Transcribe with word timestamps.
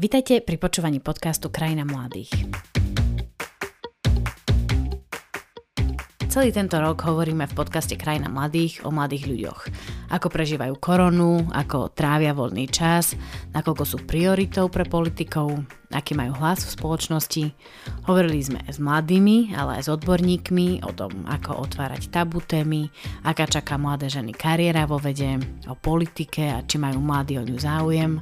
Vitajte 0.00 0.40
pri 0.40 0.56
počúvaní 0.56 0.96
podcastu 0.96 1.52
Krajina 1.52 1.84
mladých. 1.84 2.32
Celý 6.24 6.56
tento 6.56 6.80
rok 6.80 7.04
hovoríme 7.04 7.44
v 7.44 7.52
podcaste 7.52 8.00
Krajina 8.00 8.32
mladých 8.32 8.80
o 8.88 8.88
mladých 8.88 9.28
ľuďoch. 9.28 9.60
Ako 10.08 10.32
prežívajú 10.32 10.80
koronu, 10.80 11.44
ako 11.52 11.92
trávia 11.92 12.32
voľný 12.32 12.72
čas, 12.72 13.12
nakoľko 13.52 13.84
sú 13.84 14.00
prioritou 14.08 14.72
pre 14.72 14.88
politikov, 14.88 15.68
aký 15.92 16.16
majú 16.16 16.32
hlas 16.40 16.64
v 16.64 16.80
spoločnosti. 16.80 17.44
Hovorili 18.08 18.40
sme 18.40 18.64
s 18.64 18.80
mladými, 18.80 19.52
ale 19.52 19.84
aj 19.84 19.84
s 19.84 19.92
odborníkmi 19.92 20.80
o 20.80 20.96
tom, 20.96 21.28
ako 21.28 21.68
otvárať 21.68 22.08
tabu 22.08 22.40
témy, 22.40 22.88
aká 23.20 23.44
čaká 23.44 23.76
mladé 23.76 24.08
ženy 24.08 24.32
kariéra 24.32 24.88
vo 24.88 24.96
vede, 24.96 25.36
o 25.68 25.76
politike 25.76 26.56
a 26.56 26.64
či 26.64 26.80
majú 26.80 27.04
mladí 27.04 27.36
o 27.36 27.44
ňu 27.44 27.56
záujem. 27.60 28.16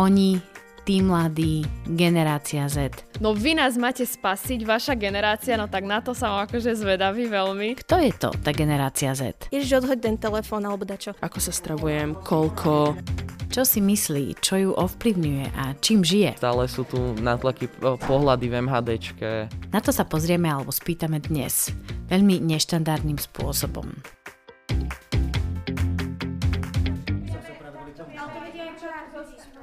Oni, 0.00 0.53
tí 0.84 1.00
mladí, 1.00 1.64
generácia 1.88 2.68
Z. 2.68 2.92
No 3.18 3.32
vy 3.32 3.56
nás 3.56 3.80
máte 3.80 4.04
spasiť, 4.04 4.68
vaša 4.68 4.92
generácia, 5.00 5.56
no 5.56 5.64
tak 5.64 5.88
na 5.88 6.04
to 6.04 6.12
som 6.12 6.36
akože 6.44 6.76
zvedavý 6.76 7.24
veľmi. 7.32 7.80
Kto 7.80 7.96
je 8.04 8.12
to, 8.12 8.30
tá 8.44 8.52
generácia 8.52 9.16
Z? 9.16 9.48
Ježiš, 9.48 9.80
odhoď 9.80 9.98
ten 10.04 10.16
telefón 10.20 10.68
alebo 10.68 10.84
dačo. 10.84 11.16
Ako 11.24 11.40
sa 11.40 11.56
stravujem, 11.56 12.12
koľko. 12.20 13.00
Čo 13.48 13.64
si 13.64 13.80
myslí, 13.80 14.44
čo 14.44 14.54
ju 14.60 14.70
ovplyvňuje 14.76 15.46
a 15.56 15.72
čím 15.80 16.04
žije? 16.04 16.36
Stále 16.36 16.68
sú 16.68 16.84
tu 16.84 17.16
natlaky 17.16 17.70
pohľady 17.80 18.50
v 18.50 18.54
MHDčke. 18.66 19.30
Na 19.72 19.80
to 19.80 19.88
sa 19.94 20.04
pozrieme 20.04 20.50
alebo 20.50 20.74
spýtame 20.74 21.22
dnes. 21.22 21.72
Veľmi 22.12 22.44
neštandardným 22.44 23.16
spôsobom. 23.16 23.88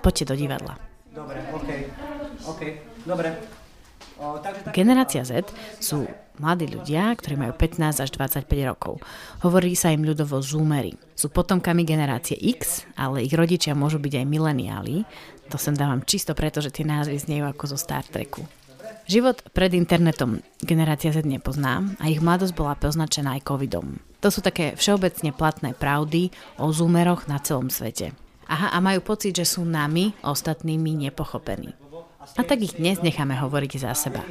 Poďte 0.02 0.34
do 0.34 0.36
divadla. 0.40 0.91
Dobre, 1.12 1.44
OK, 1.52 1.70
OK, 2.48 2.62
dobre. 3.04 3.30
O, 4.16 4.40
takže 4.40 4.64
tak... 4.64 4.72
Generácia 4.72 5.28
Z 5.28 5.52
sú 5.84 6.08
mladí 6.40 6.72
ľudia, 6.72 7.12
ktorí 7.20 7.36
majú 7.36 7.53
15 7.58 8.00
až 8.00 8.09
25 8.16 8.48
rokov. 8.64 9.03
Hovorí 9.44 9.76
sa 9.76 9.92
im 9.92 10.08
ľudovo 10.08 10.40
zoomery. 10.40 10.95
Sú 11.20 11.28
potomkami 11.28 11.84
generácie 11.84 12.40
X, 12.40 12.88
ale 12.95 13.28
ich 13.28 13.36
rodičia 13.36 13.76
môžu 13.76 14.00
byť 14.00 14.23
aj 14.23 14.26
mileniáli. 14.26 15.03
To 15.52 15.59
sem 15.59 15.76
dávam 15.76 16.00
čisto 16.08 16.31
preto, 16.31 16.64
že 16.64 16.72
tie 16.72 16.88
názvy 16.88 17.20
zniejú 17.20 17.44
ako 17.44 17.75
zo 17.75 17.78
Star 17.81 18.08
Treku. 18.08 18.48
Život 19.12 19.52
pred 19.52 19.75
internetom 19.75 20.40
generácia 20.64 21.12
Z 21.12 21.28
nepozná 21.28 21.84
a 22.00 22.08
ich 22.08 22.23
mladosť 22.23 22.56
bola 22.56 22.80
poznačená 22.80 23.36
aj 23.36 23.44
covidom. 23.44 24.00
To 24.23 24.31
sú 24.31 24.40
také 24.40 24.80
všeobecne 24.80 25.36
platné 25.36 25.75
pravdy 25.75 26.31
o 26.62 26.72
zoomeroch 26.72 27.28
na 27.28 27.42
celom 27.42 27.68
svete. 27.68 28.16
Aha, 28.52 28.67
a 28.75 28.83
majú 28.83 28.99
pocit, 28.99 29.31
že 29.31 29.47
sú 29.47 29.63
nami, 29.63 30.11
ostatnými, 30.27 31.07
nepochopení. 31.07 31.71
A 32.35 32.44
tak 32.44 32.59
ich 32.59 32.75
dnes 32.75 32.99
necháme 32.99 33.39
hovoriť 33.39 33.71
za 33.80 33.95
seba. 33.95 34.27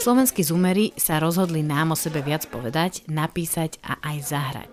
Slovenskí 0.00 0.40
zoomery 0.40 0.96
sa 0.96 1.20
rozhodli 1.20 1.60
nám 1.60 1.92
o 1.92 1.96
sebe 2.00 2.24
viac 2.24 2.48
povedať, 2.48 3.04
napísať 3.12 3.76
a 3.84 4.00
aj 4.00 4.16
zahrať. 4.24 4.72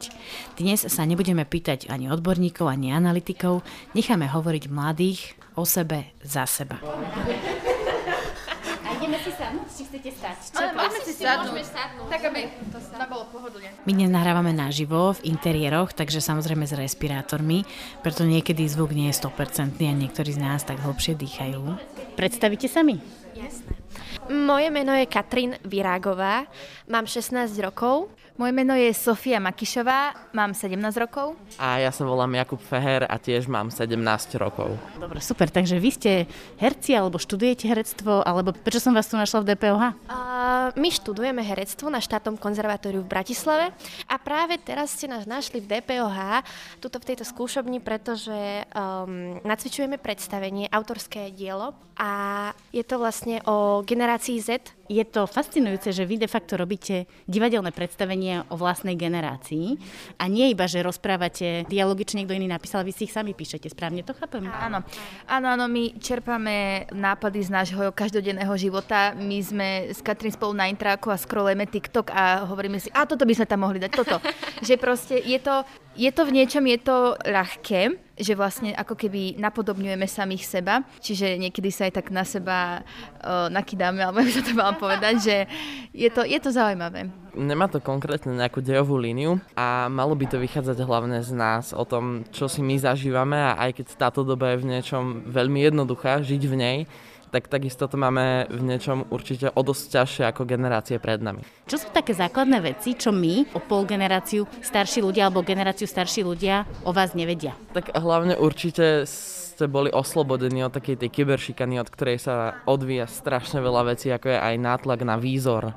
Dnes 0.56 0.88
sa 0.88 1.04
nebudeme 1.04 1.44
pýtať 1.44 1.92
ani 1.92 2.08
odborníkov, 2.08 2.72
ani 2.72 2.96
analytikov, 2.96 3.68
necháme 3.92 4.32
hovoriť 4.32 4.72
mladých 4.72 5.36
o 5.60 5.68
sebe 5.68 6.16
za 6.24 6.48
seba 6.48 6.80
ideme 9.06 9.22
si 9.22 9.32
sadnúť, 9.38 9.68
či 9.70 9.84
chcete 9.86 10.10
stať? 10.18 10.38
Čo 10.50 10.58
Ale 10.66 10.74
môžeme 10.74 11.00
si 11.06 11.14
sadnúť. 11.14 11.62
sadnúť. 11.70 12.10
Tak, 12.10 12.22
aby 12.26 12.42
to 12.74 12.80
sa 12.82 13.06
bolo 13.06 13.24
pohodlne. 13.30 13.70
My 13.86 13.92
dnes 13.94 14.10
nahrávame 14.10 14.50
naživo 14.50 15.14
v 15.14 15.30
interiéroch, 15.30 15.94
takže 15.94 16.26
samozrejme 16.26 16.66
s 16.66 16.74
respirátormi, 16.74 17.62
preto 18.02 18.26
niekedy 18.26 18.66
zvuk 18.66 18.98
nie 18.98 19.14
je 19.14 19.22
100% 19.22 19.78
a 19.78 19.94
niektorí 19.94 20.34
z 20.34 20.42
nás 20.42 20.66
tak 20.66 20.82
hlbšie 20.82 21.14
dýchajú. 21.14 21.62
Predstavíte 22.18 22.66
sa 22.66 22.82
mi? 22.82 22.98
Jasné. 23.38 23.75
Moje 24.26 24.74
meno 24.74 24.90
je 24.98 25.06
Katrin 25.06 25.54
Virágová, 25.62 26.50
mám 26.90 27.06
16 27.06 27.46
rokov. 27.62 28.10
Moje 28.36 28.52
meno 28.52 28.76
je 28.76 28.92
Sofia 28.92 29.40
Makišová, 29.40 30.34
mám 30.36 30.52
17 30.52 30.76
rokov. 31.00 31.40
A 31.56 31.80
ja 31.80 31.88
sa 31.94 32.04
volám 32.04 32.34
Jakub 32.36 32.60
Feher 32.60 33.08
a 33.08 33.16
tiež 33.16 33.48
mám 33.48 33.72
17 33.72 33.96
rokov. 34.42 34.76
Dobre, 34.98 35.22
super, 35.22 35.48
takže 35.48 35.80
vy 35.80 35.90
ste 35.94 36.12
herci 36.58 36.98
alebo 36.98 37.22
študujete 37.22 37.70
herectvo, 37.70 38.26
alebo 38.26 38.52
prečo 38.52 38.82
som 38.82 38.98
vás 38.98 39.08
tu 39.08 39.16
našla 39.16 39.46
v 39.46 39.56
DPOH? 39.56 39.84
Uh, 40.10 40.68
my 40.74 40.90
študujeme 40.90 41.46
herectvo 41.46 41.88
na 41.88 42.02
štátnom 42.04 42.36
konzervatóriu 42.36 43.06
v 43.06 43.12
Bratislave 43.14 43.72
a 44.10 44.16
práve 44.20 44.58
teraz 44.60 44.98
ste 44.98 45.08
nás 45.08 45.30
našli 45.30 45.62
v 45.62 45.70
DPOH, 45.72 46.44
tuto 46.82 46.98
v 46.98 47.08
tejto 47.14 47.24
skúšobni, 47.24 47.80
pretože 47.80 48.68
um, 48.74 49.40
nacvičujeme 49.48 50.02
predstavenie, 50.02 50.68
autorské 50.74 51.32
dielo 51.32 51.72
a 51.96 52.12
je 52.76 52.84
to 52.84 53.00
vlastne 53.00 53.40
o 53.48 53.80
generácii 53.88 54.15
Z, 54.22 54.76
je 54.86 55.04
to 55.04 55.26
fascinujúce, 55.26 55.90
že 55.90 56.06
vy 56.06 56.22
de 56.22 56.30
facto 56.30 56.56
robíte 56.56 57.10
divadelné 57.26 57.74
predstavenie 57.74 58.46
o 58.54 58.56
vlastnej 58.56 58.94
generácii 58.94 59.82
a 60.22 60.30
nie 60.30 60.54
iba, 60.54 60.70
že 60.70 60.86
rozprávate 60.86 61.66
dialogy, 61.66 62.06
či 62.06 62.18
niekto 62.22 62.38
iný 62.38 62.46
napísal, 62.46 62.86
vy 62.86 62.94
si 62.94 63.10
ich 63.10 63.16
sami 63.16 63.34
píšete, 63.34 63.66
správne 63.74 64.06
to 64.06 64.14
chápem? 64.14 64.46
Áno, 64.46 64.86
áno, 65.26 65.48
áno, 65.58 65.66
my 65.66 65.98
čerpame 65.98 66.86
nápady 66.94 67.40
z 67.44 67.50
nášho 67.50 67.84
každodenného 67.92 68.54
života. 68.56 69.18
My 69.18 69.42
sme 69.42 69.90
s 69.90 70.00
Katrin 70.06 70.32
spolu 70.32 70.54
na 70.54 70.70
intráku 70.70 71.10
a 71.10 71.18
scrollujeme 71.18 71.66
TikTok 71.66 72.14
a 72.14 72.46
hovoríme 72.46 72.78
si, 72.78 72.94
a 72.94 73.10
toto 73.10 73.26
by 73.26 73.34
sme 73.34 73.50
tam 73.50 73.66
mohli 73.66 73.82
dať, 73.82 73.92
toto. 73.92 74.22
že 74.68 74.78
proste 74.78 75.18
je 75.18 75.42
to, 75.42 75.66
je 75.98 76.12
to 76.14 76.22
v 76.24 76.32
niečom, 76.42 76.64
je 76.70 76.80
to 76.80 77.18
ľahké, 77.26 78.05
že 78.16 78.34
vlastne 78.34 78.72
ako 78.72 78.96
keby 78.96 79.36
napodobňujeme 79.36 80.08
samých 80.08 80.44
seba, 80.48 80.88
čiže 81.04 81.36
niekedy 81.36 81.68
sa 81.70 81.88
aj 81.88 82.00
tak 82.00 82.08
na 82.16 82.24
seba 82.24 82.82
uh, 82.82 83.52
nakydáme, 83.52 84.00
alebo 84.00 84.24
by 84.24 84.32
sa 84.32 84.44
to 84.44 84.54
mal 84.56 84.74
povedať, 84.80 85.16
že 85.20 85.38
je 85.92 86.08
to, 86.08 86.24
je 86.24 86.40
to 86.40 86.50
zaujímavé. 86.56 87.12
Nemá 87.36 87.68
to 87.68 87.84
konkrétne 87.84 88.32
nejakú 88.32 88.64
dejovú 88.64 88.96
líniu 88.96 89.44
a 89.60 89.92
malo 89.92 90.16
by 90.16 90.32
to 90.32 90.40
vychádzať 90.40 90.88
hlavne 90.88 91.20
z 91.20 91.36
nás 91.36 91.76
o 91.76 91.84
tom, 91.84 92.24
čo 92.32 92.48
si 92.48 92.64
my 92.64 92.80
zažívame 92.80 93.36
a 93.36 93.60
aj 93.60 93.84
keď 93.84 93.88
táto 94.00 94.24
doba 94.24 94.56
je 94.56 94.64
v 94.64 94.70
niečom 94.72 95.28
veľmi 95.28 95.68
jednoduchá, 95.68 96.24
žiť 96.24 96.44
v 96.48 96.56
nej, 96.56 96.78
tak 97.36 97.52
takisto 97.52 97.92
to 97.92 98.00
máme 98.00 98.48
v 98.48 98.64
niečom 98.64 99.12
určite 99.12 99.52
o 99.52 99.60
dosť 99.60 99.84
ťažšie 99.92 100.24
ako 100.32 100.48
generácie 100.48 100.96
pred 101.04 101.20
nami. 101.20 101.44
Čo 101.68 101.84
sú 101.84 101.88
také 101.92 102.16
základné 102.16 102.64
veci, 102.64 102.96
čo 102.96 103.12
my 103.12 103.52
o 103.52 103.60
pol 103.60 103.84
generáciu 103.84 104.48
starší 104.64 105.04
ľudia 105.04 105.28
alebo 105.28 105.44
generáciu 105.44 105.84
starší 105.84 106.24
ľudia 106.24 106.64
o 106.88 106.96
vás 106.96 107.12
nevedia? 107.12 107.52
Tak 107.76 107.92
hlavne 107.92 108.40
určite 108.40 109.04
ste 109.04 109.68
boli 109.68 109.92
oslobodení 109.92 110.64
od 110.64 110.72
takej 110.72 110.96
tej 110.96 111.10
kyberšikany, 111.12 111.76
od 111.76 111.92
ktorej 111.92 112.24
sa 112.24 112.64
odvíja 112.64 113.04
strašne 113.04 113.60
veľa 113.60 113.92
vecí, 113.92 114.08
ako 114.16 114.32
je 114.32 114.40
aj 114.40 114.56
nátlak 114.56 115.04
na 115.04 115.20
výzor, 115.20 115.76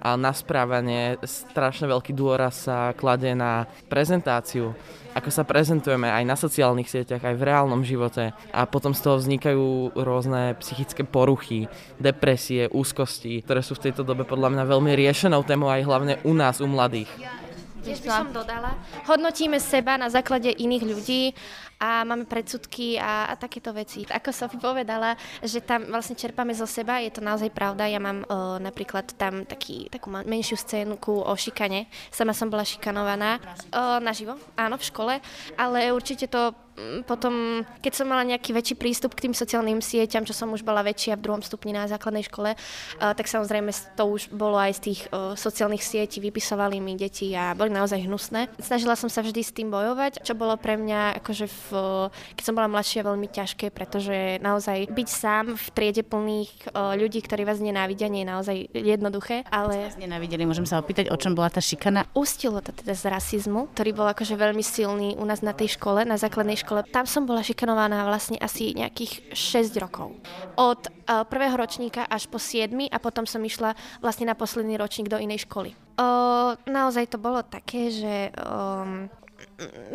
a 0.00 0.14
na 0.14 0.30
správanie 0.30 1.18
strašne 1.24 1.90
veľký 1.90 2.12
dôraz 2.14 2.68
sa 2.68 2.94
kladie 2.94 3.34
na 3.34 3.66
prezentáciu, 3.90 4.76
ako 5.16 5.30
sa 5.32 5.48
prezentujeme 5.48 6.06
aj 6.12 6.24
na 6.28 6.36
sociálnych 6.36 6.92
sieťach, 6.92 7.24
aj 7.24 7.36
v 7.40 7.46
reálnom 7.48 7.80
živote 7.80 8.36
a 8.52 8.60
potom 8.68 8.92
z 8.92 9.00
toho 9.00 9.16
vznikajú 9.16 9.96
rôzne 9.96 10.54
psychické 10.60 11.02
poruchy, 11.08 11.72
depresie, 11.96 12.68
úzkosti, 12.68 13.40
ktoré 13.40 13.64
sú 13.64 13.74
v 13.80 13.88
tejto 13.88 14.04
dobe 14.04 14.28
podľa 14.28 14.52
mňa 14.52 14.64
veľmi 14.68 14.92
riešenou 14.92 15.40
témou 15.48 15.72
aj 15.72 15.86
hlavne 15.88 16.14
u 16.22 16.36
nás, 16.36 16.60
u 16.60 16.68
mladých. 16.68 17.08
Tiež 17.86 18.02
by 18.02 18.08
som 18.10 18.34
dodala. 18.34 18.74
Hodnotíme 19.06 19.62
seba 19.62 19.94
na 19.94 20.10
základe 20.10 20.50
iných 20.50 20.82
ľudí 20.82 21.22
a 21.80 22.04
máme 22.04 22.24
predsudky 22.24 22.96
a, 22.96 23.28
a 23.30 23.34
takéto 23.36 23.72
veci. 23.76 24.04
Ako 24.08 24.32
Sofie 24.32 24.60
povedala, 24.60 25.14
že 25.44 25.60
tam 25.60 25.88
vlastne 25.92 26.16
čerpame 26.16 26.56
zo 26.56 26.64
seba, 26.64 27.00
je 27.04 27.12
to 27.12 27.20
naozaj 27.20 27.52
pravda. 27.52 27.88
Ja 27.88 28.00
mám 28.00 28.24
o, 28.26 28.56
napríklad 28.56 29.12
tam 29.16 29.44
taký, 29.44 29.92
takú 29.92 30.08
menšiu 30.08 30.56
scénku 30.56 31.24
o 31.24 31.32
šikane. 31.36 31.88
Sama 32.08 32.32
som 32.32 32.48
bola 32.48 32.64
šikanovaná 32.64 33.38
o, 33.72 34.00
naživo, 34.00 34.40
áno, 34.56 34.80
v 34.80 34.88
škole, 34.88 35.14
ale 35.56 35.92
určite 35.92 36.28
to 36.28 36.56
Mm, 36.76 37.08
potom, 37.08 37.64
keď 37.80 37.92
som 37.96 38.04
mala 38.04 38.20
nejaký 38.28 38.52
väčší 38.52 38.76
prístup 38.76 39.16
k 39.16 39.28
tým 39.28 39.34
sociálnym 39.34 39.80
sieťam, 39.80 40.28
čo 40.28 40.36
som 40.36 40.52
už 40.52 40.60
bola 40.60 40.84
väčšia 40.84 41.16
v 41.16 41.24
druhom 41.24 41.40
stupni 41.40 41.72
na 41.72 41.88
základnej 41.88 42.28
škole, 42.28 42.52
uh, 42.52 43.16
tak 43.16 43.24
samozrejme 43.24 43.72
to 43.96 44.04
už 44.04 44.28
bolo 44.28 44.60
aj 44.60 44.76
z 44.76 44.80
tých 44.92 45.00
sociálnych 45.36 45.80
sietí, 45.80 46.20
vypisovali 46.20 46.76
mi 46.76 46.92
deti 47.00 47.32
a 47.32 47.56
boli 47.56 47.72
naozaj 47.72 48.04
hnusné. 48.04 48.52
Snažila 48.60 48.92
som 48.92 49.08
sa 49.08 49.24
vždy 49.24 49.40
s 49.40 49.56
tým 49.56 49.72
bojovať, 49.72 50.20
čo 50.20 50.36
bolo 50.36 50.60
pre 50.60 50.76
mňa, 50.76 51.24
akože 51.24 51.46
v, 51.48 51.65
keď 52.36 52.42
som 52.44 52.54
bola 52.54 52.68
mladšia, 52.70 53.06
veľmi 53.06 53.28
ťažké, 53.30 53.72
pretože 53.72 54.38
naozaj 54.42 54.90
byť 54.92 55.08
sám 55.08 55.44
v 55.56 55.66
triede 55.72 56.02
plných 56.06 56.70
uh, 56.70 56.94
ľudí, 56.94 57.22
ktorí 57.24 57.42
vás 57.42 57.58
nenávidia, 57.58 58.10
nie 58.12 58.22
je 58.22 58.30
naozaj 58.30 58.56
jednoduché. 58.74 59.42
Ale... 59.48 59.90
Vás 59.90 60.00
nenávideli, 60.00 60.46
môžem 60.46 60.68
sa 60.68 60.78
opýtať, 60.78 61.10
o 61.10 61.16
čom 61.16 61.34
bola 61.34 61.50
tá 61.50 61.62
šikana? 61.62 62.06
Ustilo 62.12 62.62
to 62.62 62.70
teda 62.70 62.94
z 62.94 63.10
rasizmu, 63.10 63.72
ktorý 63.74 63.90
bol 63.96 64.08
akože 64.10 64.36
veľmi 64.36 64.62
silný 64.62 65.14
u 65.16 65.24
nás 65.24 65.40
na 65.40 65.56
tej 65.56 65.74
škole, 65.74 66.06
na 66.06 66.20
základnej 66.20 66.58
škole. 66.60 66.84
Tam 66.88 67.08
som 67.08 67.24
bola 67.24 67.42
šikanovaná 67.42 68.06
vlastne 68.06 68.38
asi 68.38 68.76
nejakých 68.76 69.34
6 69.34 69.82
rokov. 69.82 70.14
Od 70.58 70.80
uh, 70.86 71.22
prvého 71.26 71.56
ročníka 71.56 72.04
až 72.06 72.28
po 72.28 72.38
7 72.38 72.70
a 72.90 72.98
potom 72.98 73.24
som 73.24 73.42
išla 73.42 73.74
vlastne 74.04 74.28
na 74.28 74.34
posledný 74.38 74.76
ročník 74.76 75.08
do 75.08 75.16
inej 75.16 75.48
školy. 75.48 75.74
Uh, 75.96 76.52
naozaj 76.68 77.08
to 77.08 77.16
bolo 77.16 77.40
také, 77.40 77.88
že 77.88 78.28
um, 78.36 79.08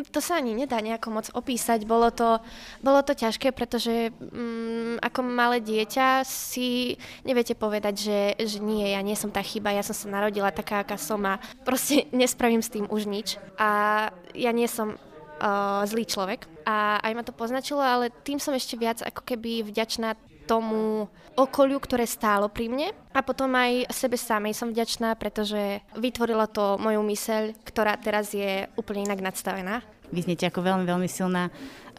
to 0.09 0.19
sa 0.19 0.41
ani 0.41 0.57
nedá 0.57 0.81
nejako 0.81 1.07
moc 1.13 1.27
opísať. 1.29 1.85
Bolo 1.85 2.09
to, 2.09 2.41
bolo 2.81 3.05
to 3.05 3.13
ťažké, 3.13 3.53
pretože 3.53 4.09
mm, 4.09 4.97
ako 5.05 5.19
malé 5.21 5.61
dieťa 5.61 6.25
si 6.25 6.97
neviete 7.21 7.53
povedať, 7.53 7.95
že, 8.01 8.19
že 8.41 8.57
nie, 8.57 8.89
ja 8.89 9.01
nie 9.05 9.13
som 9.13 9.29
tá 9.29 9.45
chyba, 9.45 9.73
ja 9.73 9.85
som 9.85 9.93
sa 9.93 10.09
narodila 10.09 10.49
taká, 10.49 10.81
aká 10.81 10.97
som 10.97 11.21
a 11.29 11.37
proste 11.61 12.09
nespravím 12.13 12.65
s 12.65 12.73
tým 12.73 12.89
už 12.89 13.05
nič. 13.05 13.37
A 13.61 14.09
ja 14.33 14.49
nie 14.49 14.65
som 14.65 14.97
uh, 14.97 15.85
zlý 15.85 16.09
človek 16.09 16.49
a 16.65 16.97
aj 17.01 17.13
ma 17.13 17.23
to 17.25 17.33
poznačilo, 17.33 17.81
ale 17.81 18.13
tým 18.25 18.41
som 18.41 18.57
ešte 18.57 18.77
viac 18.77 19.01
ako 19.05 19.21
keby 19.25 19.65
vďačná 19.65 20.17
tomu 20.51 21.07
okoliu, 21.39 21.79
ktoré 21.79 22.03
stálo 22.03 22.51
pri 22.51 22.67
mne 22.67 22.91
a 23.15 23.23
potom 23.23 23.55
aj 23.55 23.87
sebe 23.87 24.19
samej 24.19 24.51
som 24.51 24.67
vďačná, 24.67 25.15
pretože 25.15 25.79
vytvorila 25.95 26.51
to 26.51 26.75
moju 26.75 26.99
myseľ, 26.99 27.55
ktorá 27.63 27.95
teraz 27.95 28.35
je 28.35 28.67
úplne 28.75 29.07
inak 29.07 29.23
nadstavená. 29.23 29.79
Vy 30.11 30.27
znete 30.27 30.51
ako 30.51 30.59
veľmi, 30.59 30.83
veľmi 30.83 31.07
silná 31.07 31.47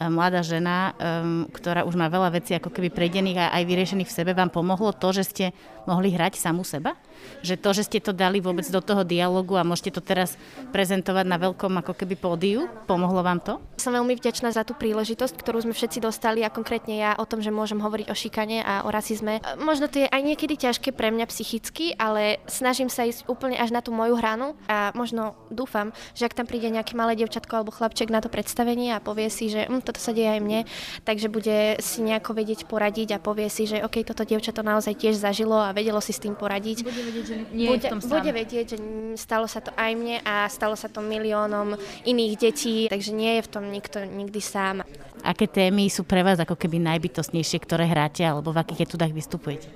mladá 0.01 0.41
žena, 0.41 0.95
um, 0.97 1.45
ktorá 1.51 1.85
už 1.85 1.95
má 1.99 2.09
veľa 2.09 2.39
vecí 2.39 2.57
ako 2.57 2.73
keby 2.73 2.89
prejdených 2.93 3.39
a 3.39 3.53
aj 3.61 3.63
vyriešených 3.69 4.11
v 4.11 4.17
sebe, 4.17 4.31
vám 4.33 4.49
pomohlo 4.49 4.95
to, 4.97 5.13
že 5.13 5.25
ste 5.29 5.47
mohli 5.87 6.15
hrať 6.15 6.39
samú 6.39 6.63
seba? 6.63 6.95
Že 7.43 7.55
to, 7.59 7.71
že 7.75 7.83
ste 7.87 7.99
to 8.03 8.11
dali 8.15 8.43
vôbec 8.43 8.67
do 8.67 8.79
toho 8.83 9.07
dialogu 9.07 9.55
a 9.59 9.67
môžete 9.67 9.99
to 9.99 10.03
teraz 10.03 10.35
prezentovať 10.75 11.27
na 11.27 11.39
veľkom 11.39 11.79
ako 11.83 11.93
keby 11.95 12.15
pódiu, 12.19 12.67
pomohlo 12.87 13.23
vám 13.23 13.39
to? 13.43 13.59
Som 13.79 13.95
veľmi 13.95 14.19
vďačná 14.19 14.51
za 14.51 14.67
tú 14.67 14.75
príležitosť, 14.75 15.35
ktorú 15.39 15.63
sme 15.63 15.75
všetci 15.75 16.03
dostali 16.03 16.43
a 16.43 16.51
konkrétne 16.51 16.99
ja 16.99 17.15
o 17.19 17.27
tom, 17.27 17.43
že 17.43 17.55
môžem 17.55 17.79
hovoriť 17.79 18.07
o 18.11 18.17
šikane 18.17 18.63
a 18.63 18.87
o 18.87 18.91
rasizme. 18.91 19.43
Možno 19.59 19.87
to 19.87 20.03
je 20.03 20.11
aj 20.11 20.23
niekedy 20.23 20.55
ťažké 20.59 20.95
pre 20.95 21.11
mňa 21.15 21.27
psychicky, 21.31 21.95
ale 21.99 22.43
snažím 22.51 22.91
sa 22.91 23.07
ísť 23.07 23.27
úplne 23.31 23.59
až 23.59 23.71
na 23.75 23.83
tú 23.83 23.95
moju 23.95 24.19
hranu 24.19 24.55
a 24.67 24.91
možno 24.95 25.35
dúfam, 25.51 25.95
že 26.15 26.27
ak 26.27 26.35
tam 26.35 26.47
príde 26.47 26.71
nejaké 26.71 26.95
malé 26.99 27.19
devčatko 27.19 27.63
alebo 27.63 27.75
chlapček 27.75 28.11
na 28.11 28.23
to 28.23 28.31
predstavenie 28.31 28.95
a 28.95 29.03
povie 29.03 29.31
si, 29.31 29.51
že 29.51 29.67
hm, 29.67 29.83
toto 29.93 30.01
sa 30.01 30.17
deje 30.17 30.33
aj 30.33 30.41
mne, 30.41 30.65
takže 31.05 31.29
bude 31.29 31.77
si 31.85 32.01
nejako 32.01 32.33
vedieť 32.33 32.65
poradiť 32.65 33.15
a 33.15 33.23
povie 33.23 33.53
si, 33.53 33.69
že 33.69 33.85
OK, 33.85 34.01
toto 34.09 34.25
dievča 34.25 34.57
to 34.57 34.65
naozaj 34.65 34.97
tiež 34.97 35.21
zažilo 35.21 35.61
a 35.61 35.77
vedelo 35.77 36.01
si 36.01 36.17
s 36.17 36.25
tým 36.25 36.33
poradiť. 36.33 36.89
Bude 36.89 37.05
vedieť, 37.05 37.25
že 37.29 37.37
nie 37.53 37.69
bude, 37.69 37.85
je 37.85 37.87
v 37.87 37.93
tom 37.93 38.01
sám. 38.01 38.11
bude 38.17 38.31
vedieť, 38.33 38.67
že 38.73 38.77
stalo 39.21 39.45
sa 39.45 39.61
to 39.61 39.69
aj 39.77 39.93
mne 39.93 40.25
a 40.25 40.49
stalo 40.49 40.73
sa 40.73 40.89
to 40.89 41.05
miliónom 41.05 41.77
iných 42.09 42.35
detí, 42.41 42.89
takže 42.89 43.13
nie 43.13 43.37
je 43.37 43.43
v 43.45 43.51
tom 43.53 43.69
nikto 43.69 44.01
nikdy 44.09 44.41
sám. 44.41 44.81
Aké 45.21 45.45
témy 45.45 45.93
sú 45.93 46.09
pre 46.09 46.25
vás 46.25 46.41
ako 46.41 46.57
keby 46.57 46.81
najbytostnejšie, 46.83 47.61
ktoré 47.63 47.85
hráte 47.85 48.25
alebo 48.25 48.51
v 48.51 48.65
akých 48.65 48.89
etudách 48.89 49.13
vystupujete? 49.13 49.69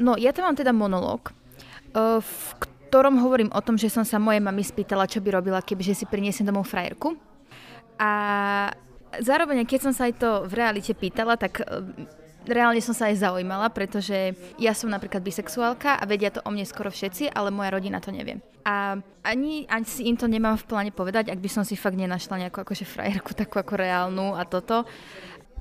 No, 0.00 0.16
ja 0.16 0.32
tam 0.32 0.48
mám 0.48 0.56
teda 0.56 0.72
monológ, 0.72 1.30
v 1.96 2.40
ktorom 2.86 3.18
hovorím 3.18 3.50
o 3.52 3.60
tom, 3.60 3.74
že 3.74 3.90
som 3.90 4.06
sa 4.06 4.22
mojej 4.22 4.40
mami 4.40 4.62
spýtala, 4.62 5.10
čo 5.10 5.18
by 5.18 5.36
robila, 5.36 5.64
kebyže 5.64 5.92
si 5.92 6.04
priniesem 6.06 6.46
domov 6.46 6.70
frajerku. 6.70 7.18
A 7.96 8.10
zároveň, 9.20 9.64
keď 9.68 9.90
som 9.90 9.92
sa 9.94 10.08
aj 10.08 10.14
to 10.18 10.30
v 10.48 10.52
realite 10.56 10.92
pýtala, 10.96 11.36
tak 11.36 11.60
e, 11.60 11.64
reálne 12.46 12.78
som 12.78 12.94
sa 12.94 13.10
aj 13.10 13.20
zaujímala, 13.20 13.68
pretože 13.74 14.32
ja 14.56 14.72
som 14.72 14.88
napríklad 14.88 15.20
bisexuálka 15.20 15.98
a 15.98 16.04
vedia 16.06 16.30
to 16.30 16.40
o 16.46 16.50
mne 16.50 16.64
skoro 16.64 16.88
všetci, 16.88 17.34
ale 17.34 17.50
moja 17.50 17.74
rodina 17.74 17.98
to 17.98 18.14
nevie. 18.14 18.38
A 18.66 18.98
ani, 19.22 19.66
ani 19.70 19.86
si 19.86 20.06
im 20.10 20.18
to 20.18 20.26
nemám 20.26 20.58
v 20.58 20.66
pláne 20.66 20.92
povedať, 20.94 21.30
ak 21.30 21.38
by 21.38 21.50
som 21.50 21.62
si 21.62 21.78
fakt 21.78 21.98
nenašla 21.98 22.46
nejakú 22.46 22.62
akože 22.62 22.86
frajerku, 22.86 23.34
takú 23.34 23.58
ako 23.62 23.74
reálnu 23.78 24.34
a 24.34 24.42
toto. 24.46 24.86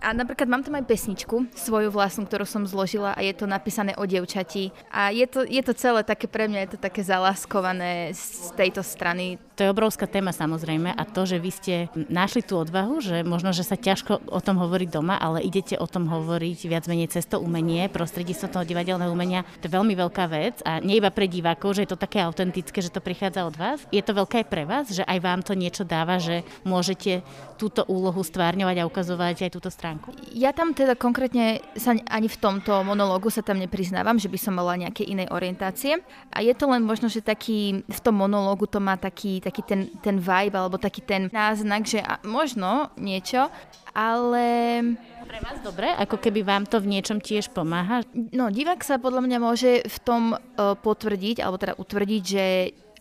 A 0.03 0.11
napríklad 0.11 0.45
mám 0.51 0.61
tam 0.61 0.75
aj 0.75 0.85
pesničku, 0.85 1.47
svoju 1.55 1.89
vlastnú, 1.89 2.27
ktorú 2.27 2.43
som 2.43 2.67
zložila 2.67 3.15
a 3.15 3.23
je 3.23 3.31
to 3.31 3.47
napísané 3.47 3.95
o 3.95 4.03
dievčati. 4.03 4.69
A 4.91 5.09
je 5.09 5.25
to, 5.25 5.47
je 5.47 5.61
to 5.63 5.73
celé 5.73 6.03
také 6.03 6.27
pre 6.27 6.51
mňa, 6.51 6.59
je 6.67 6.71
to 6.75 6.79
také 6.83 7.01
zaláskované 7.01 8.11
z 8.11 8.51
tejto 8.53 8.83
strany. 8.83 9.39
To 9.55 9.63
je 9.63 9.71
obrovská 9.71 10.03
téma 10.03 10.35
samozrejme 10.35 10.91
a 10.91 11.03
to, 11.07 11.23
že 11.23 11.39
vy 11.39 11.51
ste 11.51 11.75
našli 12.11 12.43
tú 12.43 12.59
odvahu, 12.59 12.99
že 12.99 13.23
možno, 13.23 13.55
že 13.55 13.63
sa 13.63 13.79
ťažko 13.79 14.27
o 14.27 14.39
tom 14.43 14.59
hovoriť 14.59 14.89
doma, 14.91 15.15
ale 15.15 15.47
idete 15.47 15.79
o 15.79 15.87
tom 15.87 16.11
hovoriť 16.11 16.59
viac 16.67 16.83
menej 16.91 17.15
cez 17.15 17.23
to 17.23 17.39
umenie, 17.39 17.87
prostredníctvom 17.87 18.51
toho 18.51 18.67
divadelného 18.67 19.07
umenia. 19.07 19.47
To 19.63 19.71
je 19.71 19.75
veľmi 19.79 19.95
veľká 19.95 20.27
vec 20.27 20.59
a 20.67 20.83
nie 20.83 20.99
iba 20.99 21.07
pre 21.07 21.31
divákov, 21.31 21.79
že 21.79 21.87
je 21.87 21.95
to 21.95 22.03
také 22.03 22.19
autentické, 22.19 22.83
že 22.83 22.91
to 22.91 22.99
prichádza 22.99 23.47
od 23.47 23.55
vás. 23.55 23.79
Je 23.95 24.03
to 24.03 24.11
veľké 24.11 24.43
aj 24.43 24.47
pre 24.51 24.67
vás, 24.67 24.91
že 24.91 25.07
aj 25.07 25.23
vám 25.23 25.39
to 25.39 25.55
niečo 25.55 25.87
dáva, 25.87 26.19
že 26.19 26.43
môžete 26.67 27.23
túto 27.55 27.87
úlohu 27.87 28.19
stvárňovať 28.19 28.83
a 28.83 28.87
ukazovať 28.91 29.47
aj 29.47 29.51
túto 29.55 29.71
stránku? 29.85 30.09
Ja 30.33 30.49
tam 30.49 30.73
teda 30.73 30.97
konkrétne 30.97 31.61
sa 31.77 31.93
ani 32.09 32.25
v 32.25 32.41
tomto 32.41 32.81
monológu 32.81 33.29
sa 33.29 33.45
tam 33.45 33.61
nepriznávam, 33.61 34.17
že 34.17 34.25
by 34.25 34.37
som 34.41 34.57
mala 34.57 34.81
nejaké 34.81 35.05
inej 35.05 35.29
orientácie. 35.29 36.01
A 36.33 36.41
je 36.41 36.49
to 36.57 36.65
len 36.65 36.81
možno, 36.81 37.05
že 37.05 37.21
taký, 37.21 37.85
v 37.85 37.99
tom 38.01 38.17
monológu 38.17 38.65
to 38.65 38.81
má 38.81 38.97
taký, 38.97 39.37
taký 39.37 39.61
ten, 39.61 39.93
ten 40.01 40.17
vibe 40.17 40.57
alebo 40.57 40.81
taký 40.81 41.05
ten 41.05 41.29
náznak, 41.29 41.85
že 41.85 42.01
možno 42.25 42.89
niečo, 42.97 43.45
ale... 43.93 44.45
Pre 45.25 45.39
vás 45.41 45.57
dobre? 45.61 45.93
Ako 46.01 46.17
keby 46.17 46.41
vám 46.41 46.65
to 46.65 46.81
v 46.81 46.97
niečom 46.97 47.21
tiež 47.21 47.53
pomáha? 47.53 48.01
No, 48.33 48.49
divák 48.49 48.81
sa 48.81 48.97
podľa 48.97 49.21
mňa 49.25 49.37
môže 49.37 49.85
v 49.85 49.97
tom 50.01 50.33
uh, 50.33 50.73
potvrdiť, 50.77 51.45
alebo 51.45 51.61
teda 51.61 51.77
utvrdiť, 51.77 52.23
že 52.25 52.45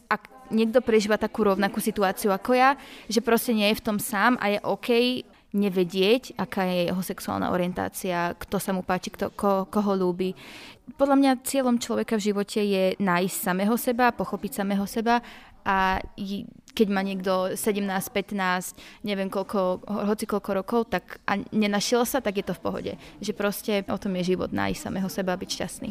ak 0.09 0.53
niekto 0.53 0.85
prežíva 0.85 1.17
takú 1.17 1.49
rovnakú 1.49 1.81
situáciu 1.81 2.33
ako 2.33 2.53
ja, 2.57 2.77
že 3.09 3.25
proste 3.25 3.57
nie 3.57 3.73
je 3.73 3.81
v 3.81 3.85
tom 3.85 3.97
sám 4.01 4.37
a 4.41 4.53
je 4.53 4.59
OK 4.61 4.89
nevedieť, 5.55 6.35
aká 6.35 6.67
je 6.67 6.91
jeho 6.91 7.03
sexuálna 7.03 7.55
orientácia, 7.55 8.35
kto 8.35 8.59
sa 8.59 8.75
mu 8.75 8.83
páči, 8.83 9.15
kto, 9.15 9.31
ko, 9.33 9.71
koho 9.71 9.95
ľúbi. 9.95 10.35
Podľa 10.99 11.17
mňa 11.17 11.41
cieľom 11.47 11.79
človeka 11.79 12.19
v 12.19 12.27
živote 12.35 12.61
je 12.61 12.99
nájsť 12.99 13.37
samého 13.39 13.79
seba, 13.79 14.11
pochopiť 14.11 14.61
samého 14.61 14.85
seba 14.85 15.23
a 15.65 16.03
keď 16.75 16.89
má 16.91 17.01
niekto 17.07 17.55
17, 17.55 17.87
15, 17.87 19.07
neviem 19.07 19.31
koľko, 19.31 19.87
hoci 19.87 20.27
koľko 20.27 20.51
rokov, 20.59 20.81
tak 20.91 21.23
a 21.25 21.39
nenašiel 21.55 22.03
sa, 22.03 22.19
tak 22.19 22.43
je 22.43 22.45
to 22.51 22.59
v 22.59 22.63
pohode. 22.67 22.93
Že 23.23 23.33
proste 23.39 23.73
o 23.87 23.97
tom 23.97 24.19
je 24.19 24.35
život, 24.35 24.51
nájsť 24.51 24.91
samého 24.91 25.07
seba 25.07 25.39
a 25.39 25.41
byť 25.41 25.51
šťastný. 25.55 25.91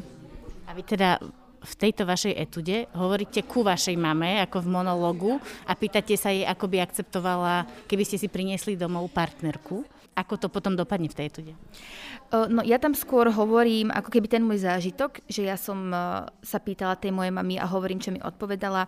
A 0.67 0.75
vy 0.75 0.83
teda 0.83 1.23
v 1.63 1.73
tejto 1.79 2.03
vašej 2.03 2.35
etude 2.35 2.91
hovoríte 2.91 3.47
ku 3.47 3.63
vašej 3.63 3.95
mame, 3.95 4.43
ako 4.43 4.67
v 4.67 4.71
monologu 4.75 5.31
a 5.63 5.73
pýtate 5.73 6.19
sa 6.19 6.29
jej, 6.29 6.43
ako 6.43 6.67
by 6.67 6.83
akceptovala, 6.83 7.65
keby 7.87 8.03
ste 8.03 8.19
si 8.19 8.27
priniesli 8.27 8.75
domov 8.75 9.07
partnerku. 9.15 9.87
Ako 10.13 10.37
to 10.37 10.45
potom 10.45 10.77
dopadne 10.77 11.09
v 11.09 11.17
tej 11.17 11.25
etude? 11.33 11.53
No 12.29 12.61
ja 12.61 12.77
tam 12.77 12.93
skôr 12.93 13.33
hovorím, 13.33 13.89
ako 13.89 14.13
keby 14.13 14.29
ten 14.29 14.45
môj 14.45 14.61
zážitok, 14.61 15.25
že 15.25 15.41
ja 15.41 15.57
som 15.57 15.89
sa 16.45 16.59
pýtala 16.61 17.01
tej 17.01 17.09
mojej 17.09 17.33
mamy 17.33 17.57
a 17.57 17.65
hovorím, 17.65 17.97
čo 17.97 18.13
mi 18.13 18.21
odpovedala 18.21 18.85